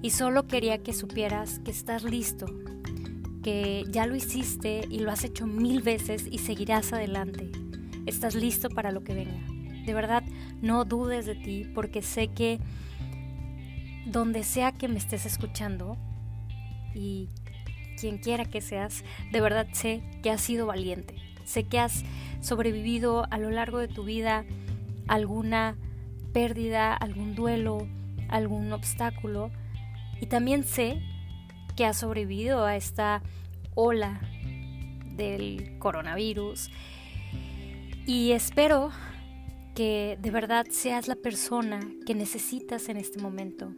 y 0.00 0.08
solo 0.08 0.46
quería 0.46 0.82
que 0.82 0.94
supieras 0.94 1.58
que 1.58 1.72
estás 1.72 2.02
listo, 2.02 2.46
que 3.42 3.84
ya 3.90 4.06
lo 4.06 4.16
hiciste 4.16 4.86
y 4.88 5.00
lo 5.00 5.10
has 5.10 5.22
hecho 5.22 5.46
mil 5.46 5.82
veces 5.82 6.26
y 6.30 6.38
seguirás 6.38 6.94
adelante. 6.94 7.50
Estás 8.06 8.34
listo 8.34 8.70
para 8.70 8.90
lo 8.90 9.04
que 9.04 9.12
venga. 9.12 9.56
De 9.84 9.92
verdad, 9.92 10.24
no 10.62 10.84
dudes 10.84 11.26
de 11.26 11.34
ti 11.34 11.66
porque 11.74 12.02
sé 12.02 12.28
que 12.28 12.60
donde 14.06 14.44
sea 14.44 14.72
que 14.72 14.88
me 14.88 14.98
estés 14.98 15.26
escuchando 15.26 15.96
y 16.94 17.28
quien 17.98 18.18
quiera 18.18 18.44
que 18.44 18.60
seas, 18.60 19.04
de 19.32 19.40
verdad 19.40 19.66
sé 19.72 20.02
que 20.22 20.30
has 20.30 20.40
sido 20.40 20.66
valiente. 20.66 21.14
Sé 21.44 21.64
que 21.64 21.78
has 21.78 22.04
sobrevivido 22.40 23.26
a 23.30 23.38
lo 23.38 23.50
largo 23.50 23.78
de 23.78 23.88
tu 23.88 24.04
vida 24.04 24.44
alguna 25.08 25.76
pérdida, 26.32 26.94
algún 26.94 27.34
duelo, 27.34 27.86
algún 28.28 28.72
obstáculo. 28.72 29.50
Y 30.20 30.26
también 30.26 30.64
sé 30.64 31.00
que 31.76 31.84
has 31.84 31.98
sobrevivido 31.98 32.64
a 32.64 32.76
esta 32.76 33.22
ola 33.74 34.20
del 35.16 35.78
coronavirus. 35.78 36.70
Y 38.06 38.32
espero 38.32 38.90
que 39.76 40.18
de 40.22 40.30
verdad 40.30 40.66
seas 40.70 41.06
la 41.06 41.16
persona 41.16 41.80
que 42.06 42.14
necesitas 42.14 42.88
en 42.88 42.96
este 42.96 43.20
momento. 43.20 43.74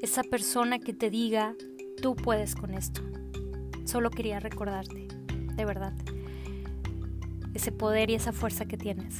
Esa 0.00 0.22
persona 0.22 0.78
que 0.78 0.94
te 0.94 1.10
diga, 1.10 1.54
tú 2.00 2.16
puedes 2.16 2.54
con 2.56 2.72
esto. 2.72 3.02
Solo 3.84 4.08
quería 4.08 4.40
recordarte, 4.40 5.06
de 5.54 5.64
verdad, 5.66 5.92
ese 7.52 7.72
poder 7.72 8.08
y 8.08 8.14
esa 8.14 8.32
fuerza 8.32 8.64
que 8.64 8.78
tienes. 8.78 9.18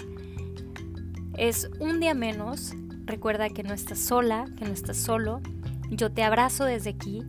Es 1.37 1.68
un 1.78 2.00
día 2.00 2.14
menos, 2.14 2.72
recuerda 3.04 3.50
que 3.50 3.62
no 3.62 3.74
estás 3.74 3.98
sola, 3.98 4.46
que 4.56 4.64
no 4.64 4.72
estás 4.72 4.96
solo. 4.96 5.42
Yo 5.90 6.10
te 6.10 6.22
abrazo 6.22 6.64
desde 6.64 6.88
aquí 6.88 7.22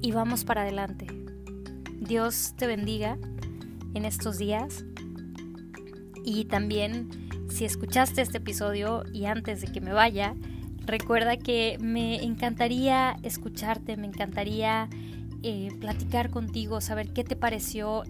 y 0.00 0.12
vamos 0.12 0.44
para 0.44 0.62
adelante. 0.62 1.08
Dios 2.00 2.54
te 2.56 2.68
bendiga 2.68 3.18
en 3.94 4.04
estos 4.04 4.38
días 4.38 4.84
y 6.24 6.44
también 6.44 7.27
si 7.48 7.64
escuchaste 7.64 8.22
este 8.22 8.38
episodio 8.38 9.04
y 9.12 9.24
antes 9.26 9.60
de 9.60 9.68
que 9.68 9.80
me 9.80 9.92
vaya, 9.92 10.34
recuerda 10.84 11.36
que 11.36 11.76
me 11.80 12.22
encantaría 12.22 13.16
escucharte, 13.22 13.96
me 13.96 14.06
encantaría 14.06 14.88
eh, 15.42 15.68
platicar 15.80 16.30
contigo, 16.30 16.80
saber 16.80 17.12
qué 17.12 17.24
te 17.24 17.36
pareció 17.36 18.04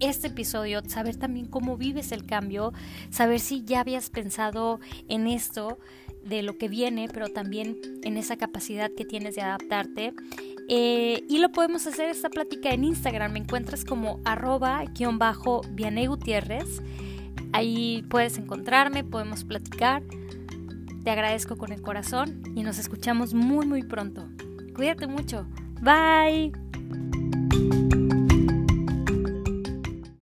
este 0.00 0.28
episodio, 0.28 0.82
saber 0.86 1.16
también 1.16 1.46
cómo 1.46 1.76
vives 1.76 2.12
el 2.12 2.24
cambio, 2.24 2.72
saber 3.10 3.40
si 3.40 3.64
ya 3.64 3.80
habías 3.80 4.10
pensado 4.10 4.80
en 5.08 5.26
esto 5.26 5.78
de 6.24 6.42
lo 6.42 6.58
que 6.58 6.68
viene, 6.68 7.08
pero 7.12 7.28
también 7.28 7.78
en 8.02 8.16
esa 8.16 8.36
capacidad 8.36 8.90
que 8.96 9.04
tienes 9.04 9.34
de 9.34 9.42
adaptarte. 9.42 10.12
Eh, 10.68 11.24
y 11.28 11.38
lo 11.38 11.50
podemos 11.50 11.86
hacer 11.86 12.08
esta 12.08 12.30
plática 12.30 12.70
en 12.70 12.84
Instagram. 12.84 13.32
Me 13.32 13.40
encuentras 13.40 13.84
como 13.84 14.20
arroba 14.24 14.84
guion 14.94 15.18
bajo 15.18 15.62
Gutiérrez. 15.70 16.80
Ahí 17.52 18.04
puedes 18.08 18.38
encontrarme, 18.38 19.04
podemos 19.04 19.44
platicar. 19.44 20.02
Te 21.04 21.10
agradezco 21.10 21.56
con 21.56 21.72
el 21.72 21.82
corazón 21.82 22.42
y 22.54 22.62
nos 22.62 22.78
escuchamos 22.78 23.34
muy 23.34 23.66
muy 23.66 23.82
pronto. 23.82 24.28
Cuídate 24.74 25.06
mucho. 25.06 25.46
Bye. 25.80 26.52